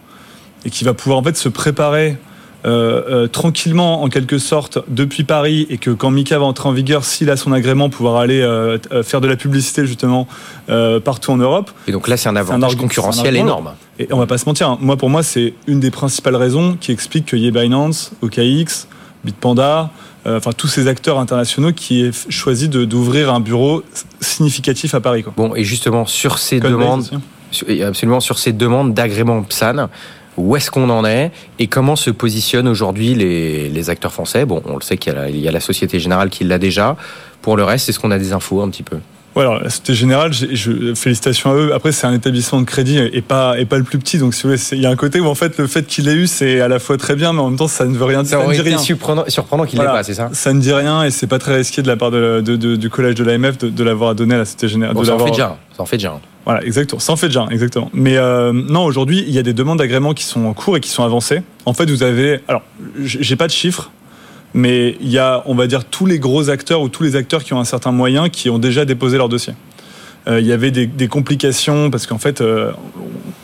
et 0.64 0.70
qu'il 0.70 0.86
va 0.86 0.94
pouvoir 0.94 1.18
en 1.18 1.22
fait 1.22 1.36
se 1.36 1.48
préparer 1.48 2.16
euh, 2.64 3.02
euh, 3.24 3.26
tranquillement 3.26 4.04
en 4.04 4.08
quelque 4.08 4.38
sorte 4.38 4.78
depuis 4.86 5.24
Paris 5.24 5.66
et 5.68 5.78
que 5.78 5.90
quand 5.90 6.10
Mika 6.12 6.38
va 6.38 6.44
entrer 6.44 6.68
en 6.68 6.72
vigueur, 6.72 7.04
s'il 7.04 7.28
a 7.30 7.36
son 7.36 7.52
agrément, 7.52 7.90
pouvoir 7.90 8.16
aller 8.18 8.40
euh, 8.40 8.78
faire 9.02 9.20
de 9.20 9.26
la 9.26 9.34
publicité 9.34 9.84
justement 9.84 10.28
partout 11.04 11.32
en 11.32 11.36
Europe. 11.38 11.72
Et 11.88 11.92
donc 11.92 12.06
là, 12.06 12.16
c'est 12.16 12.28
un 12.28 12.36
avantage 12.36 12.76
concurrentiel 12.76 13.36
un 13.36 13.40
énorme. 13.40 13.72
Et 13.98 14.06
on 14.12 14.18
va 14.18 14.26
pas 14.26 14.38
se 14.38 14.46
mentir, 14.46 14.68
hein. 14.70 14.78
moi 14.80 14.96
pour 14.96 15.10
moi 15.10 15.22
c'est 15.24 15.54
une 15.66 15.80
des 15.80 15.90
principales 15.90 16.36
raisons 16.36 16.76
qui 16.80 16.92
explique 16.92 17.26
qu'il 17.26 17.40
y 17.40 17.46
ait 17.48 17.50
Binance, 17.50 18.12
OKX, 18.22 18.86
Bitpanda, 19.24 19.90
enfin 20.26 20.52
tous 20.52 20.68
ces 20.68 20.86
acteurs 20.88 21.18
internationaux 21.18 21.72
qui 21.72 22.04
aient 22.04 22.10
choisi 22.28 22.68
d'ouvrir 22.68 23.32
un 23.32 23.40
bureau 23.40 23.82
significatif 24.20 24.94
à 24.94 25.00
Paris. 25.00 25.22
Quoi. 25.22 25.32
Bon, 25.36 25.54
et 25.54 25.64
justement 25.64 26.06
sur 26.06 26.38
ces 26.38 26.60
demandes, 26.60 27.04
hein. 27.12 27.20
sur- 27.50 27.66
absolument 27.86 28.20
sur 28.20 28.38
ces 28.38 28.52
demandes 28.52 28.94
d'agrément 28.94 29.42
PSAN, 29.42 29.88
où 30.36 30.56
est-ce 30.56 30.70
qu'on 30.70 30.88
en 30.90 31.04
est 31.04 31.30
et 31.58 31.66
comment 31.66 31.96
se 31.96 32.10
positionnent 32.10 32.68
aujourd'hui 32.68 33.14
les, 33.14 33.68
les 33.68 33.90
acteurs 33.90 34.12
français? 34.12 34.44
Bon, 34.46 34.62
on 34.64 34.76
le 34.76 34.82
sait 34.82 34.96
qu'il 34.96 35.12
y, 35.12 35.16
a 35.16 35.20
la- 35.22 35.28
il 35.30 35.40
y 35.40 35.48
a 35.48 35.52
la 35.52 35.60
Société 35.60 36.00
Générale 36.00 36.30
qui 36.30 36.44
l'a 36.44 36.58
déjà. 36.58 36.96
Pour 37.42 37.56
le 37.56 37.64
reste, 37.64 37.88
est-ce 37.88 37.98
qu'on 37.98 38.12
a 38.12 38.18
des 38.18 38.32
infos 38.32 38.62
un 38.62 38.68
petit 38.70 38.82
peu 38.84 38.98
La 39.36 39.70
Société 39.70 39.94
Générale, 39.94 40.32
j'ai- 40.32 40.54
je, 40.54 40.94
félicitations 40.94 41.50
à 41.50 41.54
eux. 41.54 41.72
Après, 41.74 41.90
c'est 41.92 42.06
un 42.06 42.12
établissement 42.12 42.60
de 42.60 42.66
crédit 42.66 42.98
et 42.98 43.22
pas, 43.22 43.58
et 43.58 43.64
pas 43.64 43.78
le 43.78 43.84
plus 43.84 43.98
petit. 43.98 44.18
Donc, 44.18 44.34
si 44.34 44.42
vous 44.42 44.50
voulez, 44.50 44.58
c'est- 44.58 44.76
il 44.76 44.82
y 44.82 44.86
a 44.86 44.90
un 44.90 44.96
côté 44.96 45.20
où, 45.20 45.26
en 45.26 45.34
fait, 45.34 45.56
le 45.58 45.66
fait 45.66 45.86
qu'il 45.86 46.08
ait 46.08 46.14
eu, 46.14 46.26
c'est 46.26 46.60
à 46.60 46.68
la 46.68 46.78
fois 46.78 46.96
très 46.98 47.16
bien, 47.16 47.32
mais 47.32 47.40
en 47.40 47.48
même 47.48 47.58
temps, 47.58 47.68
ça 47.68 47.86
ne 47.86 47.96
veut 47.96 48.04
rien 48.04 48.22
dire. 48.22 48.30
Ça 48.30 48.36
Ça 48.36 48.42
ne 48.42 48.44
aurait 48.46 48.54
été 48.58 48.68
rien. 48.68 48.78
surprenant, 48.78 49.24
surprenant 49.28 49.64
qu'il 49.64 49.78
l'ait 49.78 49.84
Voilà. 49.84 49.98
pas, 50.00 50.04
c'est 50.04 50.14
ça? 50.14 50.28
Ça 50.32 50.52
ne 50.52 50.60
dit 50.60 50.72
rien 50.72 51.04
et 51.04 51.10
c'est 51.10 51.26
pas 51.26 51.38
très 51.38 51.56
risqué 51.56 51.80
de 51.82 51.88
la 51.88 51.96
part 51.96 52.10
de, 52.10 52.42
de- 52.44 52.56
de- 52.56 52.76
du 52.76 52.90
collège 52.90 53.14
de 53.14 53.24
l'AMF 53.24 53.56
de, 53.58 53.68
de 53.70 53.84
l'avoir 53.84 54.14
donné 54.14 54.34
à 54.34 54.38
la 54.38 54.44
Société 54.44 54.68
Générale. 54.68 54.94
Bon, 54.94 55.00
de 55.00 55.06
ça 55.06 55.14
en 55.14 55.18
fait 55.18 55.30
déjà 55.30 55.56
ça 55.76 55.82
en 55.82 55.86
fait 55.86 55.96
déjà. 55.96 56.20
Voilà, 56.44 56.62
exactement. 56.64 56.98
Ça 57.00 57.12
en 57.12 57.16
fait 57.16 57.28
déjà, 57.28 57.46
exactement. 57.50 57.88
Mais 57.94 58.16
euh, 58.18 58.52
non, 58.52 58.84
aujourd'hui, 58.84 59.24
il 59.26 59.32
y 59.32 59.38
a 59.38 59.42
des 59.42 59.54
demandes 59.54 59.78
d'agrément 59.78 60.12
qui 60.12 60.24
sont 60.24 60.44
en 60.44 60.52
cours 60.52 60.76
et 60.76 60.80
qui 60.80 60.90
sont 60.90 61.04
avancées. 61.04 61.40
En 61.66 61.72
fait, 61.72 61.88
vous 61.88 62.02
avez. 62.02 62.40
Alors, 62.48 62.62
j'ai 63.02 63.36
pas 63.36 63.46
de 63.46 63.52
chiffres, 63.52 63.90
mais 64.54 64.96
il 65.00 65.10
y 65.10 65.18
a, 65.18 65.42
on 65.46 65.54
va 65.54 65.66
dire, 65.66 65.84
tous 65.84 66.06
les 66.06 66.18
gros 66.18 66.50
acteurs 66.50 66.82
ou 66.82 66.88
tous 66.88 67.02
les 67.02 67.16
acteurs 67.16 67.44
qui 67.44 67.54
ont 67.54 67.60
un 67.60 67.64
certain 67.64 67.92
moyen 67.92 68.28
qui 68.28 68.50
ont 68.50 68.58
déjà 68.58 68.84
déposé 68.84 69.16
leur 69.16 69.28
dossier. 69.28 69.54
Euh, 70.28 70.40
il 70.40 70.46
y 70.46 70.52
avait 70.52 70.70
des, 70.70 70.86
des 70.86 71.08
complications 71.08 71.90
parce 71.90 72.06
qu'en 72.06 72.18
fait, 72.18 72.40
euh, 72.40 72.72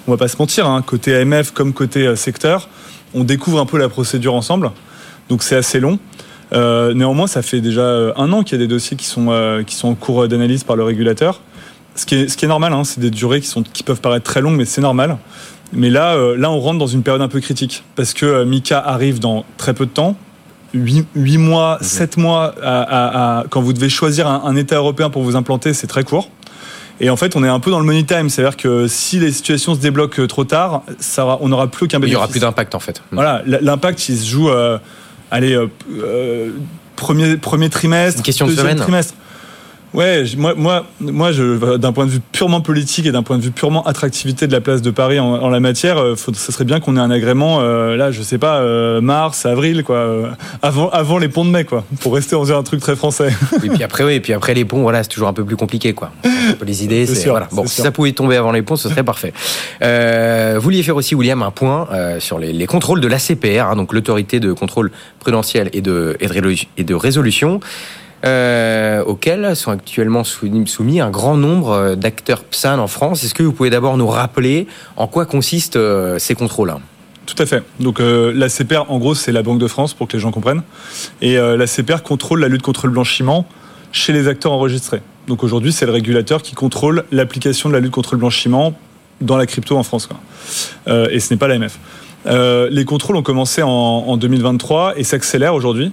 on 0.06 0.10
va 0.10 0.16
pas 0.16 0.28
se 0.28 0.36
mentir, 0.38 0.66
hein, 0.66 0.82
côté 0.82 1.16
AMF 1.16 1.50
comme 1.50 1.72
côté 1.72 2.06
euh, 2.06 2.16
secteur, 2.16 2.68
on 3.14 3.24
découvre 3.24 3.58
un 3.58 3.66
peu 3.66 3.78
la 3.78 3.88
procédure 3.88 4.34
ensemble. 4.34 4.70
Donc 5.28 5.42
c'est 5.42 5.56
assez 5.56 5.80
long. 5.80 5.98
Euh, 6.52 6.94
néanmoins, 6.94 7.26
ça 7.26 7.42
fait 7.42 7.60
déjà 7.60 7.82
euh, 7.82 8.12
un 8.16 8.32
an 8.32 8.42
qu'il 8.42 8.58
y 8.58 8.62
a 8.62 8.64
des 8.64 8.68
dossiers 8.68 8.96
qui 8.96 9.06
sont, 9.06 9.28
euh, 9.30 9.62
qui 9.62 9.74
sont 9.74 9.88
en 9.88 9.94
cours 9.94 10.28
d'analyse 10.28 10.64
par 10.64 10.76
le 10.76 10.84
régulateur. 10.84 11.40
Ce 11.94 12.06
qui 12.06 12.14
est, 12.14 12.28
ce 12.28 12.36
qui 12.36 12.44
est 12.44 12.48
normal, 12.48 12.72
hein, 12.72 12.84
c'est 12.84 13.00
des 13.00 13.10
durées 13.10 13.40
qui, 13.40 13.48
sont, 13.48 13.62
qui 13.62 13.82
peuvent 13.82 14.00
paraître 14.00 14.24
très 14.24 14.40
longues, 14.40 14.56
mais 14.56 14.64
c'est 14.64 14.80
normal. 14.80 15.18
Mais 15.72 15.90
là, 15.90 16.16
là, 16.36 16.50
on 16.50 16.60
rentre 16.60 16.78
dans 16.78 16.86
une 16.86 17.02
période 17.02 17.20
un 17.20 17.28
peu 17.28 17.40
critique 17.40 17.84
parce 17.94 18.14
que 18.14 18.44
Mika 18.44 18.78
arrive 18.78 19.18
dans 19.18 19.44
très 19.58 19.74
peu 19.74 19.84
de 19.84 19.90
temps. 19.90 20.16
8, 20.74 21.38
mois, 21.38 21.78
7 21.80 22.16
mois, 22.16 22.54
à- 22.62 22.82
à- 22.82 23.38
à- 23.40 23.44
quand 23.48 23.60
vous 23.62 23.72
devez 23.72 23.88
choisir 23.88 24.26
un, 24.26 24.42
un 24.44 24.56
État 24.56 24.76
européen 24.76 25.10
pour 25.10 25.22
vous 25.22 25.36
implanter, 25.36 25.72
c'est 25.74 25.86
très 25.86 26.04
court. 26.04 26.30
Et 27.00 27.10
en 27.10 27.16
fait, 27.16 27.36
on 27.36 27.44
est 27.44 27.48
un 27.48 27.60
peu 27.60 27.70
dans 27.70 27.78
le 27.78 27.86
money 27.86 28.02
time, 28.04 28.28
c'est-à-dire 28.28 28.56
que 28.56 28.88
si 28.88 29.20
les 29.20 29.30
situations 29.30 29.74
se 29.74 29.80
débloquent 29.80 30.26
trop 30.26 30.44
tard, 30.44 30.82
ça 30.98 31.38
on 31.40 31.48
n'aura 31.48 31.68
plus 31.68 31.84
aucun 31.84 31.98
Il 31.98 32.00
bénéfice. 32.00 32.12
y 32.14 32.16
aura 32.16 32.28
plus 32.28 32.40
d'impact 32.40 32.74
en 32.74 32.80
fait. 32.80 33.02
Voilà, 33.12 33.42
l'impact, 33.46 34.08
il 34.08 34.18
se 34.18 34.26
joue, 34.28 34.48
euh, 34.48 34.78
allez, 35.30 35.54
euh, 35.54 35.68
euh, 35.96 36.50
premier, 36.96 37.36
premier 37.36 37.70
trimestre, 37.70 38.18
Une 38.18 38.24
question 38.24 38.46
de 38.46 38.50
deuxième 38.50 38.66
semaine. 38.66 38.82
trimestre. 38.82 39.14
Ouais, 39.94 40.24
moi, 40.36 40.54
moi, 40.54 40.86
moi 41.00 41.30
d'un 41.78 41.92
point 41.92 42.04
de 42.04 42.10
vue 42.10 42.20
purement 42.32 42.60
politique 42.60 43.06
et 43.06 43.12
d'un 43.12 43.22
point 43.22 43.38
de 43.38 43.42
vue 43.42 43.50
purement 43.50 43.82
attractivité 43.84 44.46
de 44.46 44.52
la 44.52 44.60
place 44.60 44.82
de 44.82 44.90
Paris 44.90 45.18
en, 45.18 45.48
la 45.48 45.60
matière, 45.60 45.98
euh, 45.98 46.14
faut, 46.14 46.32
ce 46.34 46.52
serait 46.52 46.64
bien 46.64 46.78
qu'on 46.78 46.96
ait 46.96 47.00
un 47.00 47.10
agrément, 47.10 47.60
euh, 47.60 47.96
là, 47.96 48.10
je 48.10 48.20
sais 48.22 48.36
pas, 48.36 48.58
euh, 48.58 49.00
mars, 49.00 49.46
avril, 49.46 49.84
quoi, 49.84 50.30
avant, 50.60 50.90
avant 50.90 51.18
les 51.18 51.28
ponts 51.28 51.44
de 51.44 51.50
mai, 51.50 51.64
quoi, 51.64 51.84
pour 52.00 52.14
rester 52.14 52.36
dans 52.36 52.52
un 52.52 52.62
truc 52.62 52.80
très 52.80 52.96
français. 52.96 53.30
Et 53.64 53.68
puis 53.70 53.82
après, 53.82 54.04
oui, 54.04 54.14
et 54.14 54.20
puis 54.20 54.32
après 54.32 54.54
les 54.54 54.64
ponts, 54.64 54.82
voilà, 54.82 55.02
c'est 55.02 55.08
toujours 55.08 55.28
un 55.28 55.32
peu 55.32 55.44
plus 55.44 55.56
compliqué, 55.56 55.92
quoi. 55.94 56.10
Les 56.64 56.84
idées, 56.84 57.06
c'est 57.06 57.28
voilà. 57.28 57.48
Bon, 57.52 57.66
si 57.66 57.80
ça 57.80 57.90
pouvait 57.90 58.12
tomber 58.12 58.36
avant 58.36 58.52
les 58.52 58.62
ponts, 58.62 58.76
ce 58.76 58.88
serait 58.88 59.04
parfait. 59.04 59.32
vous 59.80 60.60
vouliez 60.60 60.82
faire 60.82 60.96
aussi, 60.96 61.14
William, 61.14 61.42
un 61.42 61.50
point 61.50 61.88
sur 62.18 62.38
les, 62.38 62.52
les, 62.52 62.66
contrôles 62.66 63.00
de 63.00 63.08
l'ACPR, 63.08 63.70
hein, 63.70 63.76
donc 63.76 63.92
l'autorité 63.92 64.40
de 64.40 64.52
contrôle 64.52 64.90
prudentiel 65.18 65.70
et 65.72 65.80
de, 65.80 66.16
et 66.20 66.84
de 66.84 66.94
résolution 66.94 67.60
euh, 68.24 69.04
auxquels 69.04 69.54
sont 69.54 69.70
actuellement 69.70 70.24
soumis 70.24 71.00
un 71.00 71.10
grand 71.10 71.36
nombre 71.36 71.70
euh, 71.70 71.94
d'acteurs 71.94 72.42
PSAN 72.42 72.80
en 72.80 72.88
France. 72.88 73.22
Est-ce 73.22 73.34
que 73.34 73.44
vous 73.44 73.52
pouvez 73.52 73.70
d'abord 73.70 73.96
nous 73.96 74.08
rappeler 74.08 74.66
en 74.96 75.06
quoi 75.06 75.24
consistent 75.24 75.76
euh, 75.76 76.18
ces 76.18 76.34
contrôles 76.34 76.74
tout 77.26 77.42
à 77.42 77.44
fait. 77.44 77.62
Donc 77.78 78.00
la 78.00 78.48
CPR, 78.48 78.86
en 78.88 78.96
gros, 78.96 79.14
c'est 79.14 79.32
la 79.32 79.42
Banque 79.42 79.58
de 79.58 79.66
France 79.66 79.92
pour 79.92 80.08
que 80.08 80.14
les 80.14 80.18
gens 80.18 80.30
comprennent. 80.30 80.62
Et 81.20 81.36
la 81.36 81.66
CPR 81.66 82.02
contrôle 82.02 82.40
la 82.40 82.48
lutte 82.48 82.62
contre 82.62 82.86
le 82.86 82.92
blanchiment 82.94 83.44
chez 83.92 84.14
les 84.14 84.28
acteurs 84.28 84.52
enregistrés. 84.52 85.02
Donc 85.26 85.44
aujourd'hui, 85.44 85.70
c'est 85.70 85.84
le 85.84 85.92
régulateur 85.92 86.40
qui 86.40 86.54
contrôle 86.54 87.04
l'application 87.12 87.68
de 87.68 87.74
la 87.74 87.80
lutte 87.80 87.92
contre 87.92 88.14
le 88.14 88.20
blanchiment 88.20 88.72
dans 89.20 89.36
la 89.36 89.44
crypto 89.44 89.76
en 89.76 89.82
France. 89.82 90.08
et 90.86 91.20
ce 91.20 91.34
n'est 91.34 91.36
pas 91.36 91.48
l'AMF. 91.48 91.78
les 92.24 92.84
contrôles 92.86 93.16
ont 93.16 93.22
commencé 93.22 93.62
en, 93.62 93.68
en 93.68 94.16
2023 94.16 94.94
et 94.96 95.04
s'accélèrent 95.04 95.54
aujourd'hui. 95.54 95.92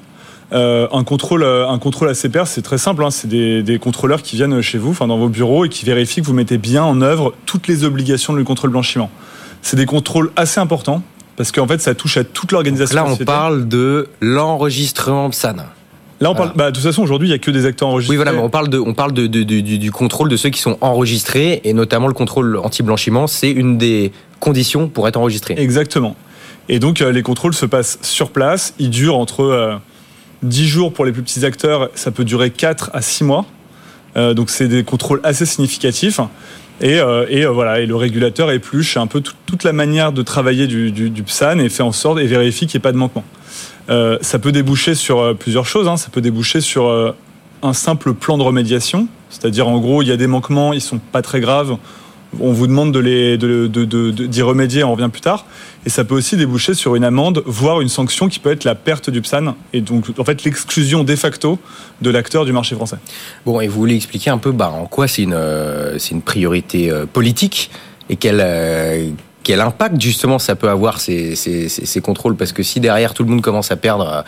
Euh, 0.53 0.87
un 0.91 1.03
contrôle, 1.03 1.43
euh, 1.43 1.67
un 1.67 1.79
contrôle 1.79 2.09
ACPR, 2.09 2.45
c'est 2.45 2.61
très 2.61 2.77
simple. 2.77 3.03
Hein. 3.03 3.11
c'est 3.11 3.27
des, 3.27 3.79
contrôleurs 3.79 4.21
qui 4.21 4.35
viennent 4.35 4.61
chez 4.61 4.77
vous, 4.77 4.91
enfin 4.91 5.07
dans 5.07 5.17
vos 5.17 5.29
bureaux, 5.29 5.65
et 5.65 5.69
qui 5.69 5.85
vérifient 5.85 6.21
que 6.21 6.27
vous 6.27 6.33
mettez 6.33 6.57
bien 6.57 6.83
en 6.83 7.01
œuvre 7.01 7.33
toutes 7.45 7.67
les 7.67 7.83
obligations 7.83 8.33
de 8.33 8.37
le 8.37 8.43
contrôle 8.43 8.69
blanchiment. 8.69 9.09
C'est 9.61 9.77
des 9.77 9.85
contrôles 9.85 10.31
assez 10.35 10.59
importants 10.59 11.01
parce 11.35 11.51
qu'en 11.51 11.67
fait, 11.67 11.81
ça 11.81 11.95
touche 11.95 12.17
à 12.17 12.23
toute 12.23 12.51
l'organisation. 12.51 12.95
Là, 12.95 13.05
on 13.07 13.17
parle 13.17 13.67
de 13.67 14.07
l'enregistrement 14.21 15.29
PSAN. 15.29 15.55
Là, 16.21 16.31
on 16.31 16.35
parle. 16.35 16.53
Bah, 16.55 16.71
de 16.71 16.75
toute 16.75 16.83
façon, 16.83 17.01
aujourd'hui, 17.03 17.27
il 17.27 17.31
n'y 17.31 17.35
a 17.35 17.39
que 17.39 17.51
des 17.51 17.65
acteurs 17.65 17.89
enregistrés. 17.89 18.13
Oui, 18.13 18.15
voilà, 18.15 18.31
mais 18.31 18.39
on 18.39 18.49
parle 18.49 18.69
de, 18.69 18.79
on 18.79 18.93
parle 18.93 19.11
de, 19.11 19.27
du, 19.27 19.91
contrôle 19.91 20.29
de 20.29 20.37
ceux 20.37 20.49
qui 20.49 20.61
sont 20.61 20.77
enregistrés, 20.79 21.61
et 21.65 21.73
notamment 21.73 22.07
le 22.07 22.13
contrôle 22.13 22.57
anti-blanchiment, 22.57 23.27
c'est 23.27 23.51
une 23.51 23.77
des 23.77 24.13
conditions 24.39 24.87
pour 24.87 25.07
être 25.07 25.17
enregistré. 25.17 25.55
Exactement. 25.57 26.15
Et 26.69 26.79
donc, 26.79 27.01
euh, 27.01 27.11
les 27.11 27.21
contrôles 27.21 27.53
se 27.53 27.65
passent 27.65 27.99
sur 28.01 28.29
place. 28.29 28.73
Ils 28.79 28.89
durent 28.89 29.17
entre 29.17 29.79
10 30.45 30.67
jours 30.67 30.93
pour 30.93 31.05
les 31.05 31.11
plus 31.11 31.23
petits 31.23 31.45
acteurs, 31.45 31.89
ça 31.95 32.11
peut 32.11 32.23
durer 32.23 32.51
4 32.51 32.91
à 32.93 33.01
6 33.01 33.23
mois. 33.23 33.45
Euh, 34.17 34.33
donc 34.33 34.49
c'est 34.49 34.67
des 34.67 34.83
contrôles 34.83 35.19
assez 35.23 35.45
significatifs. 35.45 36.19
Et, 36.81 36.99
euh, 36.99 37.25
euh, 37.31 37.49
voilà, 37.49 37.79
le 37.85 37.95
régulateur 37.95 38.51
épluche 38.51 38.97
un 38.97 39.07
peu 39.07 39.21
toute 39.21 39.63
la 39.63 39.73
manière 39.73 40.11
de 40.11 40.21
travailler 40.21 40.67
du, 40.67 41.23
PSAN 41.25 41.59
et 41.59 41.69
fait 41.69 41.83
en 41.83 41.91
sorte 41.91 42.19
et 42.19 42.27
vérifie 42.27 42.67
qu'il 42.67 42.77
n'y 42.77 42.81
ait 42.81 42.87
pas 42.87 42.91
de 42.91 42.97
manquement. 42.97 43.23
ça 43.87 44.39
peut 44.39 44.51
déboucher 44.51 44.95
sur 44.95 45.35
plusieurs 45.37 45.65
choses. 45.65 45.87
Hein. 45.87 45.97
Ça 45.97 46.09
peut 46.11 46.21
déboucher 46.21 46.61
sur 46.61 47.15
un 47.61 47.73
simple 47.73 48.13
plan 48.13 48.37
de 48.37 48.43
remédiation, 48.43 49.07
c'est-à-dire 49.29 49.67
en 49.67 49.79
gros 49.79 50.01
il 50.01 50.07
y 50.07 50.11
a 50.11 50.17
des 50.17 50.27
manquements, 50.27 50.73
ils 50.73 50.81
sont 50.81 50.99
pas 50.99 51.21
très 51.21 51.39
graves, 51.39 51.77
on 52.39 52.51
vous 52.51 52.67
demande 52.67 52.91
de 52.91 52.99
les, 52.99 53.37
d'y 53.37 54.41
remédier, 54.41 54.83
on 54.83 54.91
revient 54.91 55.09
plus 55.11 55.21
tard. 55.21 55.45
Et 55.85 55.89
ça 55.89 56.03
peut 56.03 56.15
aussi 56.15 56.35
déboucher 56.35 56.73
sur 56.73 56.95
une 56.95 57.03
amende, 57.03 57.43
voire 57.45 57.81
une 57.81 57.89
sanction 57.89 58.27
qui 58.27 58.39
peut 58.39 58.51
être 58.51 58.63
la 58.63 58.75
perte 58.75 59.09
du 59.09 59.21
PSAN 59.21 59.55
et 59.71 59.81
donc 59.81 60.05
en 60.17 60.23
fait 60.23 60.43
l'exclusion 60.43 61.03
de 61.03 61.15
facto 61.15 61.59
de 62.01 62.09
l'acteur 62.09 62.45
du 62.45 62.51
marché 62.51 62.75
français. 62.75 62.97
Bon, 63.45 63.61
et 63.61 63.67
vous 63.67 63.79
voulez 63.79 63.95
expliquer 63.95 64.31
un 64.31 64.39
peu 64.39 64.51
bah, 64.51 64.69
en 64.69 64.87
quoi 64.87 65.07
c'est 65.07 65.21
une, 65.21 65.33
euh, 65.33 65.99
c'est 65.99 66.11
une 66.11 66.21
priorité 66.21 66.89
euh, 66.89 67.05
politique 67.05 67.69
et 68.09 68.15
quelle, 68.15 68.41
euh, 68.41 69.09
quel 69.45 69.61
impact 69.61 70.01
justement 70.01 70.39
ça 70.39 70.55
peut 70.55 70.69
avoir 70.69 70.99
ces, 70.99 71.35
ces, 71.35 71.69
ces, 71.69 72.01
contrôles? 72.01 72.35
Parce 72.35 72.51
que 72.51 72.63
si 72.63 72.79
derrière 72.79 73.13
tout 73.13 73.23
le 73.23 73.29
monde 73.29 73.41
commence 73.41 73.71
à 73.71 73.75
perdre 73.75 74.09
euh, 74.09 74.21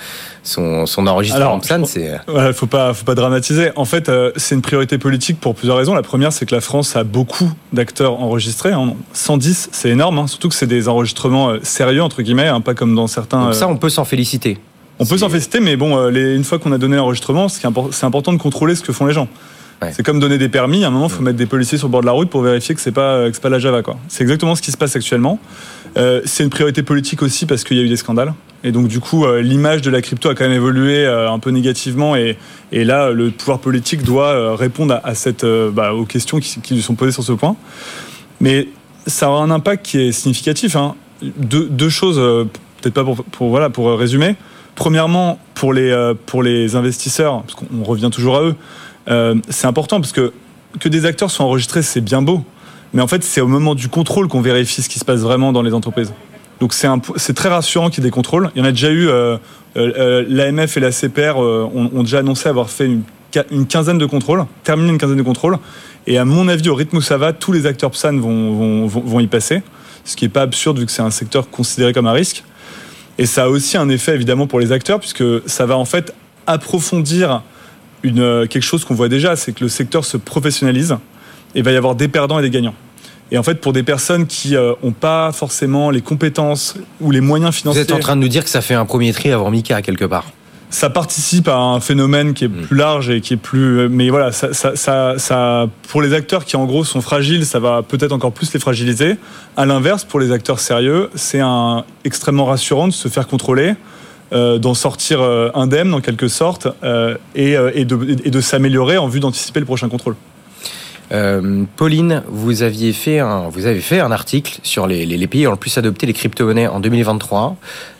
son, 0.43 0.85
son 0.85 1.07
enregistrement 1.07 1.55
en 1.55 1.59
PSAN, 1.59 1.85
c'est. 1.85 2.19
Ouais, 2.27 2.53
faut 2.53 2.67
pas, 2.67 2.93
faut 2.93 3.03
pas 3.03 3.15
dramatiser. 3.15 3.71
En 3.75 3.85
fait, 3.85 4.09
euh, 4.09 4.31
c'est 4.35 4.53
une 4.53 4.61
priorité 4.61 4.99
politique 4.99 5.39
pour 5.39 5.55
plusieurs 5.55 5.75
raisons. 5.75 5.95
La 5.95 6.03
première, 6.03 6.31
c'est 6.31 6.45
que 6.45 6.53
la 6.53 6.61
France 6.61 6.95
a 6.95 7.03
beaucoup 7.03 7.51
d'acteurs 7.73 8.21
enregistrés. 8.21 8.73
110, 9.13 9.65
hein. 9.65 9.69
c'est 9.73 9.89
énorme. 9.89 10.19
Hein. 10.19 10.27
Surtout 10.27 10.49
que 10.49 10.55
c'est 10.55 10.67
des 10.67 10.87
enregistrements 10.87 11.49
euh, 11.49 11.59
sérieux 11.63 12.03
entre 12.03 12.21
guillemets, 12.21 12.47
hein, 12.47 12.61
pas 12.61 12.75
comme 12.75 12.93
dans 12.93 13.07
certains. 13.07 13.45
Donc 13.45 13.55
ça, 13.55 13.67
on 13.67 13.75
peut 13.75 13.89
s'en 13.89 14.05
féliciter. 14.05 14.59
On 14.99 15.05
peut 15.05 15.17
s'en 15.17 15.29
féliciter, 15.29 15.59
mais 15.59 15.77
bon, 15.77 16.07
les, 16.07 16.35
une 16.35 16.43
fois 16.43 16.59
qu'on 16.59 16.71
a 16.71 16.77
donné 16.77 16.97
l'enregistrement, 16.97 17.49
c'est 17.49 17.65
important 18.03 18.33
de 18.33 18.37
contrôler 18.37 18.75
ce 18.75 18.81
que 18.81 18.93
font 18.93 19.05
les 19.05 19.13
gens. 19.13 19.27
C'est 19.91 20.03
comme 20.03 20.19
donner 20.19 20.37
des 20.37 20.49
permis. 20.49 20.83
À 20.83 20.87
un 20.87 20.91
moment, 20.91 21.07
il 21.07 21.11
faut 21.11 21.21
mettre 21.21 21.37
des 21.37 21.45
policiers 21.45 21.77
sur 21.77 21.87
le 21.87 21.91
bord 21.91 22.01
de 22.01 22.07
la 22.07 22.11
route 22.11 22.29
pour 22.29 22.41
vérifier 22.41 22.73
que 22.73 22.81
c'est 22.81 22.91
pas 22.91 23.29
que 23.29 23.39
pas 23.39 23.49
la 23.49 23.59
Java. 23.59 23.83
quoi. 23.83 23.97
C'est 24.07 24.23
exactement 24.23 24.55
ce 24.55 24.61
qui 24.61 24.71
se 24.71 24.77
passe 24.77 24.95
actuellement. 24.95 25.39
Euh, 25.97 26.21
c'est 26.25 26.43
une 26.43 26.49
priorité 26.49 26.83
politique 26.83 27.21
aussi 27.21 27.45
parce 27.45 27.63
qu'il 27.63 27.77
y 27.77 27.79
a 27.79 27.83
eu 27.83 27.89
des 27.89 27.97
scandales. 27.97 28.33
Et 28.63 28.71
donc 28.71 28.87
du 28.87 28.99
coup, 28.99 29.25
euh, 29.25 29.41
l'image 29.41 29.81
de 29.81 29.89
la 29.89 30.01
crypto 30.01 30.29
a 30.29 30.35
quand 30.35 30.43
même 30.43 30.53
évolué 30.53 31.05
euh, 31.05 31.31
un 31.31 31.39
peu 31.39 31.51
négativement. 31.51 32.15
Et, 32.15 32.37
et, 32.71 32.83
là, 32.83 33.11
le 33.11 33.31
pouvoir 33.31 33.59
politique 33.59 34.03
doit 34.03 34.55
répondre 34.55 34.99
à, 35.03 35.15
cette, 35.15 35.45
bah, 35.45 35.93
aux 35.93 36.05
questions 36.05 36.39
qui, 36.39 36.59
qui, 36.61 36.73
lui 36.75 36.81
sont 36.81 36.95
posées 36.95 37.11
sur 37.11 37.23
ce 37.23 37.33
point. 37.33 37.55
Mais 38.41 38.67
ça 39.05 39.29
aura 39.29 39.43
un 39.43 39.51
impact 39.51 39.85
qui 39.85 39.99
est 39.99 40.11
significatif. 40.11 40.75
Hein. 40.75 40.95
Deux, 41.21 41.67
deux, 41.69 41.89
choses, 41.89 42.17
peut-être 42.81 42.93
pas 42.93 43.03
pour, 43.03 43.23
pour, 43.23 43.49
voilà, 43.49 43.69
pour 43.69 43.91
résumer. 43.97 44.35
Premièrement, 44.75 45.39
pour 45.55 45.73
les, 45.73 46.13
pour 46.27 46.43
les 46.43 46.75
investisseurs, 46.75 47.41
parce 47.41 47.55
qu'on 47.55 47.83
revient 47.83 48.09
toujours 48.11 48.37
à 48.37 48.43
eux, 48.43 48.55
euh, 49.09 49.35
c'est 49.49 49.67
important 49.67 49.99
parce 49.99 50.11
que 50.11 50.33
que 50.79 50.89
des 50.89 51.05
acteurs 51.05 51.31
soient 51.31 51.45
enregistrés, 51.45 51.81
c'est 51.81 52.01
bien 52.01 52.21
beau. 52.21 52.43
Mais 52.93 53.01
en 53.01 53.07
fait, 53.07 53.23
c'est 53.23 53.41
au 53.41 53.47
moment 53.47 53.75
du 53.75 53.89
contrôle 53.89 54.27
qu'on 54.27 54.41
vérifie 54.41 54.81
ce 54.81 54.89
qui 54.89 54.99
se 54.99 55.05
passe 55.05 55.19
vraiment 55.19 55.51
dans 55.51 55.61
les 55.61 55.73
entreprises. 55.73 56.13
Donc 56.59 56.73
c'est 56.73 57.33
très 57.33 57.49
rassurant 57.49 57.89
qu'il 57.89 58.03
y 58.03 58.07
ait 58.07 58.09
des 58.09 58.13
contrôles. 58.13 58.49
Il 58.55 58.59
y 58.59 58.61
en 58.61 58.65
a 58.65 58.71
déjà 58.71 58.89
eu, 58.89 59.07
euh, 59.07 59.37
euh, 59.75 60.25
l'AMF 60.27 60.77
et 60.77 60.79
la 60.79 60.91
CPR 60.91 61.37
ont, 61.37 62.03
déjà 62.03 62.19
annoncé 62.19 62.49
avoir 62.49 62.69
fait 62.69 62.85
une, 62.85 63.03
quinzaine 63.67 63.97
de 63.97 64.05
contrôles, 64.05 64.45
terminé 64.63 64.89
une 64.89 64.97
quinzaine 64.97 65.17
de 65.17 65.23
contrôles. 65.23 65.57
Et 66.07 66.17
à 66.17 66.25
mon 66.25 66.47
avis, 66.47 66.69
au 66.69 66.75
rythme 66.75 66.97
où 66.97 67.01
ça 67.01 67.17
va, 67.17 67.33
tous 67.33 67.51
les 67.51 67.65
acteurs 67.65 67.91
PSAN 67.91 68.17
vont, 68.17 69.19
y 69.19 69.27
passer. 69.27 69.61
Ce 70.05 70.15
qui 70.15 70.25
n'est 70.25 70.29
pas 70.29 70.43
absurde 70.43 70.79
vu 70.79 70.85
que 70.85 70.91
c'est 70.91 71.01
un 71.01 71.11
secteur 71.11 71.49
considéré 71.49 71.93
comme 71.93 72.07
un 72.07 72.13
risque. 72.13 72.43
Et 73.19 73.25
ça 73.25 73.43
a 73.43 73.47
aussi 73.49 73.77
un 73.77 73.89
effet 73.89 74.15
évidemment 74.15 74.47
pour 74.47 74.59
les 74.59 74.71
acteurs 74.71 74.99
puisque 74.99 75.23
ça 75.47 75.65
va 75.65 75.77
en 75.77 75.85
fait 75.85 76.13
approfondir 76.45 77.41
une, 78.03 78.19
euh, 78.19 78.45
quelque 78.47 78.63
chose 78.63 78.85
qu'on 78.85 78.95
voit 78.95 79.09
déjà, 79.09 79.35
c'est 79.35 79.51
que 79.53 79.63
le 79.63 79.69
secteur 79.69 80.05
se 80.05 80.17
professionnalise 80.17 80.97
et 81.55 81.61
va 81.61 81.71
y 81.71 81.75
avoir 81.75 81.95
des 81.95 82.07
perdants 82.07 82.39
et 82.39 82.41
des 82.41 82.49
gagnants. 82.49 82.75
Et 83.31 83.37
en 83.37 83.43
fait, 83.43 83.55
pour 83.55 83.73
des 83.73 83.83
personnes 83.83 84.25
qui 84.25 84.51
n'ont 84.51 84.75
euh, 84.83 84.91
pas 84.99 85.31
forcément 85.31 85.89
les 85.89 86.01
compétences 86.01 86.75
ou 87.01 87.11
les 87.11 87.21
moyens 87.21 87.53
financiers. 87.53 87.83
Vous 87.83 87.89
êtes 87.89 87.95
en 87.95 87.99
train 87.99 88.15
de 88.15 88.21
nous 88.21 88.27
dire 88.29 88.43
que 88.43 88.49
ça 88.49 88.61
fait 88.61 88.73
un 88.73 88.85
premier 88.85 89.11
tri 89.11 89.31
avant 89.31 89.51
Mika, 89.51 89.81
quelque 89.81 90.05
part 90.05 90.25
ça 90.69 90.89
participe 90.89 91.47
à 91.47 91.57
un 91.57 91.79
phénomène 91.79 92.33
qui 92.33 92.45
est 92.45 92.49
mm. 92.49 92.65
plus 92.65 92.75
large 92.75 93.09
et 93.09 93.21
qui 93.21 93.33
est 93.33 93.37
plus. 93.37 93.79
Euh, 93.79 93.87
mais 93.89 94.09
voilà, 94.09 94.31
ça, 94.31 94.53
ça, 94.53 95.17
ça, 95.17 95.67
pour 95.89 96.01
les 96.01 96.13
acteurs 96.13 96.45
qui 96.45 96.55
en 96.55 96.65
gros 96.65 96.83
sont 96.83 97.01
fragiles, 97.01 97.45
ça 97.45 97.59
va 97.59 97.83
peut-être 97.83 98.11
encore 98.11 98.31
plus 98.31 98.53
les 98.53 98.59
fragiliser. 98.59 99.15
À 99.55 99.65
l'inverse, 99.65 100.03
pour 100.03 100.19
les 100.19 100.31
acteurs 100.31 100.59
sérieux, 100.59 101.09
c'est 101.15 101.39
un 101.39 101.85
extrêmement 102.03 102.45
rassurant 102.45 102.87
de 102.87 102.93
se 102.93 103.07
faire 103.07 103.27
contrôler. 103.27 103.75
Euh, 104.33 104.57
d'en 104.57 104.73
sortir 104.73 105.21
euh, 105.21 105.49
indemne 105.53 105.93
en 105.93 106.01
quelque 106.01 106.27
sorte 106.27 106.67
euh, 106.83 107.15
et, 107.33 107.55
de, 107.85 108.41
s'améliorer 108.41 108.97
en 108.97 109.07
vue 109.07 109.21
d'anticiper 109.21 109.61
le 109.61 109.65
prochain 109.65 109.87
contrôle. 109.87 110.15
Pauline, 111.77 112.23
vous 112.27 112.63
aviez 112.63 112.91
fait 112.91 113.19
un, 113.19 113.47
vous 113.47 113.65
avez 113.65 113.79
fait 113.79 114.01
un 114.01 114.11
article 114.11 114.59
sur 114.63 114.87
les, 114.87 115.05
les, 115.05 115.15
les 115.15 115.27
pays 115.27 115.43
le 115.43 115.55
plus 115.55 115.77
adopté 115.77 116.05
les 116.05 116.11
crypto-monnaies 116.11 116.67
en 116.67 116.81
2023. 116.81 117.55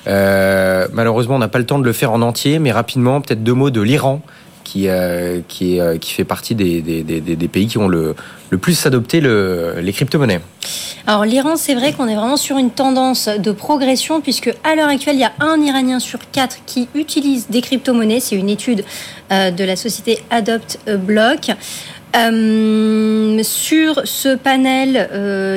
malheureusement, 0.05 1.37
on 1.37 1.39
n'a 1.39 1.47
pas 1.47 1.59
le 1.59 1.65
temps 1.65 1.79
de 1.79 1.85
le 1.85 1.93
faire 1.93 2.11
en 2.11 2.21
entier, 2.21 2.59
mais 2.59 2.73
rapidement, 2.73 3.21
peut-être 3.21 3.43
deux 3.43 3.53
mots 3.53 3.69
de 3.69 3.79
l'Iran 3.79 4.21
qui, 4.67 4.89
euh, 4.89 5.39
euh, 5.61 5.97
qui 5.97 6.13
fait 6.13 6.25
partie 6.25 6.53
des, 6.53 7.49
pays 7.51 7.67
qui 7.67 7.77
ont 7.77 7.87
le, 7.87 8.15
plus 8.59 8.85
adopté 8.85 9.21
le, 9.21 9.75
les 9.81 9.93
crypto-monnaies. 9.93 10.41
Alors 11.05 11.23
l'Iran, 11.23 11.55
c'est 11.55 11.73
vrai 11.73 11.93
qu'on 11.93 12.07
est 12.07 12.15
vraiment 12.15 12.35
sur 12.35 12.57
une 12.57 12.71
tendance 12.71 13.29
de 13.29 13.51
progression 13.51 14.19
puisque 14.19 14.53
à 14.65 14.75
l'heure 14.75 14.89
actuelle, 14.89 15.15
il 15.15 15.21
y 15.21 15.23
a 15.23 15.31
un 15.39 15.61
Iranien 15.61 15.99
sur 15.99 16.19
quatre 16.31 16.57
qui 16.65 16.89
utilise 16.95 17.47
des 17.49 17.61
crypto-monnaies. 17.61 18.19
C'est 18.19 18.35
une 18.35 18.49
étude 18.49 18.83
euh, 19.31 19.51
de 19.51 19.63
la 19.63 19.77
société 19.77 20.19
Adopt 20.29 20.79
Block. 21.05 21.51
Sur 22.13 24.01
ce 24.05 24.35
panel, 24.35 25.07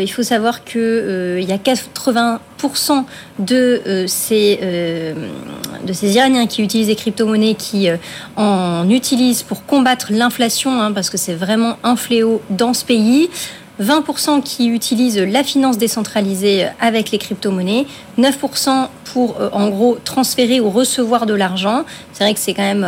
il 0.02 0.08
faut 0.08 0.22
savoir 0.22 0.62
que 0.62 0.78
euh, 0.78 1.40
il 1.40 1.48
y 1.48 1.52
a 1.52 1.56
80% 1.56 3.04
de 3.38 4.04
ces 4.06 5.14
de 5.84 5.92
ces 5.92 6.16
Iraniens 6.16 6.46
qui 6.46 6.62
utilisent 6.62 6.88
des 6.88 6.96
crypto-monnaies 6.96 7.54
qui 7.54 7.88
en 8.36 8.88
utilisent 8.88 9.42
pour 9.42 9.64
combattre 9.64 10.08
l'inflation, 10.10 10.80
hein, 10.80 10.92
parce 10.92 11.10
que 11.10 11.16
c'est 11.16 11.34
vraiment 11.34 11.76
un 11.82 11.96
fléau 11.96 12.42
dans 12.50 12.74
ce 12.74 12.84
pays. 12.84 13.30
20% 13.80 14.42
qui 14.42 14.68
utilisent 14.68 15.16
la 15.16 15.42
finance 15.42 15.78
décentralisée 15.78 16.66
avec 16.80 17.10
les 17.12 17.16
crypto-monnaies, 17.16 17.86
9% 18.18 18.88
pour 19.04 19.38
en 19.52 19.70
gros 19.70 19.96
transférer 20.04 20.60
ou 20.60 20.68
recevoir 20.68 21.24
de 21.24 21.32
l'argent. 21.32 21.84
C'est 22.12 22.22
vrai 22.22 22.34
que 22.34 22.40
c'est 22.40 22.52
quand 22.52 22.74
même 22.74 22.86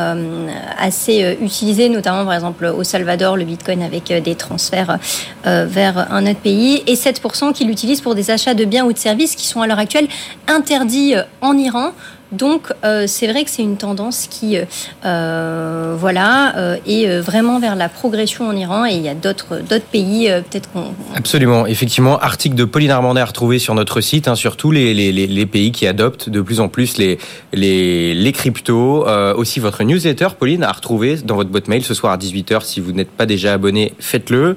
assez 0.78 1.38
utilisé, 1.40 1.88
notamment 1.88 2.26
par 2.26 2.34
exemple 2.34 2.66
au 2.66 2.84
Salvador, 2.84 3.38
le 3.38 3.44
Bitcoin 3.44 3.82
avec 3.82 4.12
des 4.12 4.34
transferts 4.34 4.98
vers 5.44 6.12
un 6.12 6.26
autre 6.26 6.40
pays, 6.40 6.82
et 6.86 6.94
7% 6.94 7.54
qui 7.54 7.64
l'utilisent 7.64 8.02
pour 8.02 8.14
des 8.14 8.30
achats 8.30 8.52
de 8.52 8.66
biens 8.66 8.84
ou 8.84 8.92
de 8.92 8.98
services 8.98 9.34
qui 9.34 9.46
sont 9.46 9.62
à 9.62 9.66
l'heure 9.66 9.78
actuelle 9.78 10.08
interdits 10.46 11.14
en 11.40 11.56
Iran. 11.56 11.92
Donc 12.32 12.72
euh, 12.84 13.04
c'est 13.06 13.26
vrai 13.26 13.44
que 13.44 13.50
c'est 13.50 13.62
une 13.62 13.76
tendance 13.76 14.26
qui, 14.28 14.56
euh, 14.56 14.64
euh, 15.04 15.94
voilà, 15.98 16.78
est 16.86 17.20
vraiment 17.20 17.60
vers 17.60 17.76
la 17.76 17.88
progression 17.88 18.48
en 18.48 18.56
Iran 18.56 18.86
et 18.86 18.94
il 18.94 19.02
y 19.02 19.08
a 19.08 19.14
d'autres 19.14 19.60
pays 19.90 20.28
peut-être 20.50 20.70
qu'on. 20.72 20.94
Absolument, 21.14 21.66
effectivement, 21.66 22.18
article 22.18 22.54
de 22.54 22.64
Pauline 22.64 22.90
Armandet 22.90 23.20
à 23.20 23.24
retrouver 23.24 23.58
sur 23.58 23.74
notre 23.74 24.00
site, 24.00 24.28
hein, 24.28 24.34
sur 24.34 24.56
tous 24.56 24.70
les, 24.70 24.94
les, 24.94 25.12
les, 25.12 25.46
pays 25.46 25.72
qui 25.72 25.86
adoptent 25.86 26.30
de 26.30 26.40
plus 26.40 26.60
en 26.60 26.68
plus 26.68 26.96
les 26.96 27.18
les, 27.52 28.14
les 28.14 28.32
cryptos. 28.32 29.06
aussi 29.36 29.60
votre 29.60 29.82
newsletter, 29.84 30.28
Pauline, 30.38 30.64
à 30.64 30.72
retrouver 30.72 31.16
dans 31.16 31.36
votre 31.36 31.50
boîte 31.50 31.68
mail 31.68 31.84
ce 31.84 31.94
soir 31.94 32.12
à 32.12 32.16
18h. 32.16 32.64
Si 32.64 32.80
vous 32.80 32.92
n'êtes 32.92 33.10
pas 33.10 33.26
déjà 33.26 33.52
abonné, 33.52 33.92
faites-le. 33.98 34.56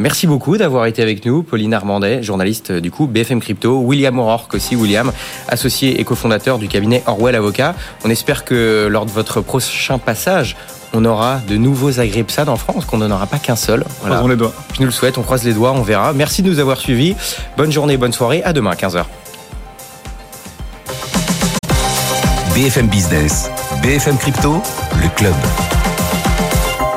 merci 0.00 0.26
beaucoup 0.26 0.56
d'avoir 0.56 0.86
été 0.86 1.02
avec 1.02 1.26
nous, 1.26 1.42
Pauline 1.42 1.74
Armandet, 1.74 2.22
journaliste 2.22 2.72
du 2.72 2.90
coup 2.90 3.06
BFM 3.06 3.40
Crypto, 3.40 3.80
William 3.80 4.18
O'Rourke 4.18 4.54
aussi, 4.54 4.76
William, 4.76 5.12
associé 5.48 6.00
et 6.00 6.04
cofondateur 6.04 6.58
du 6.58 6.68
cabinet 6.68 7.01
Orwell 7.06 7.36
Avocat. 7.36 7.74
On 8.04 8.10
espère 8.10 8.44
que 8.44 8.88
lors 8.90 9.06
de 9.06 9.10
votre 9.10 9.40
prochain 9.40 9.98
passage, 9.98 10.56
on 10.94 11.04
aura 11.04 11.40
de 11.48 11.56
nouveaux 11.56 12.00
agripsades 12.00 12.48
en 12.48 12.56
France, 12.56 12.84
qu'on 12.84 12.98
n'en 12.98 13.10
aura 13.10 13.26
pas 13.26 13.38
qu'un 13.38 13.56
seul. 13.56 13.84
Voilà. 14.00 14.16
Croisons 14.16 14.28
les 14.28 14.36
doigts. 14.36 14.52
Je 14.74 14.80
nous 14.80 14.86
le 14.86 14.92
souhaite, 14.92 15.18
on 15.18 15.22
croise 15.22 15.44
les 15.44 15.54
doigts, 15.54 15.72
on 15.72 15.82
verra. 15.82 16.12
Merci 16.12 16.42
de 16.42 16.50
nous 16.50 16.58
avoir 16.58 16.78
suivis. 16.78 17.16
Bonne 17.56 17.72
journée, 17.72 17.96
bonne 17.96 18.12
soirée. 18.12 18.42
À 18.42 18.52
demain, 18.52 18.72
15h. 18.72 19.04
BFM 22.54 22.88
Business, 22.88 23.50
BFM 23.82 24.18
Crypto, 24.18 24.62
le 25.02 25.08
club. 25.16 25.34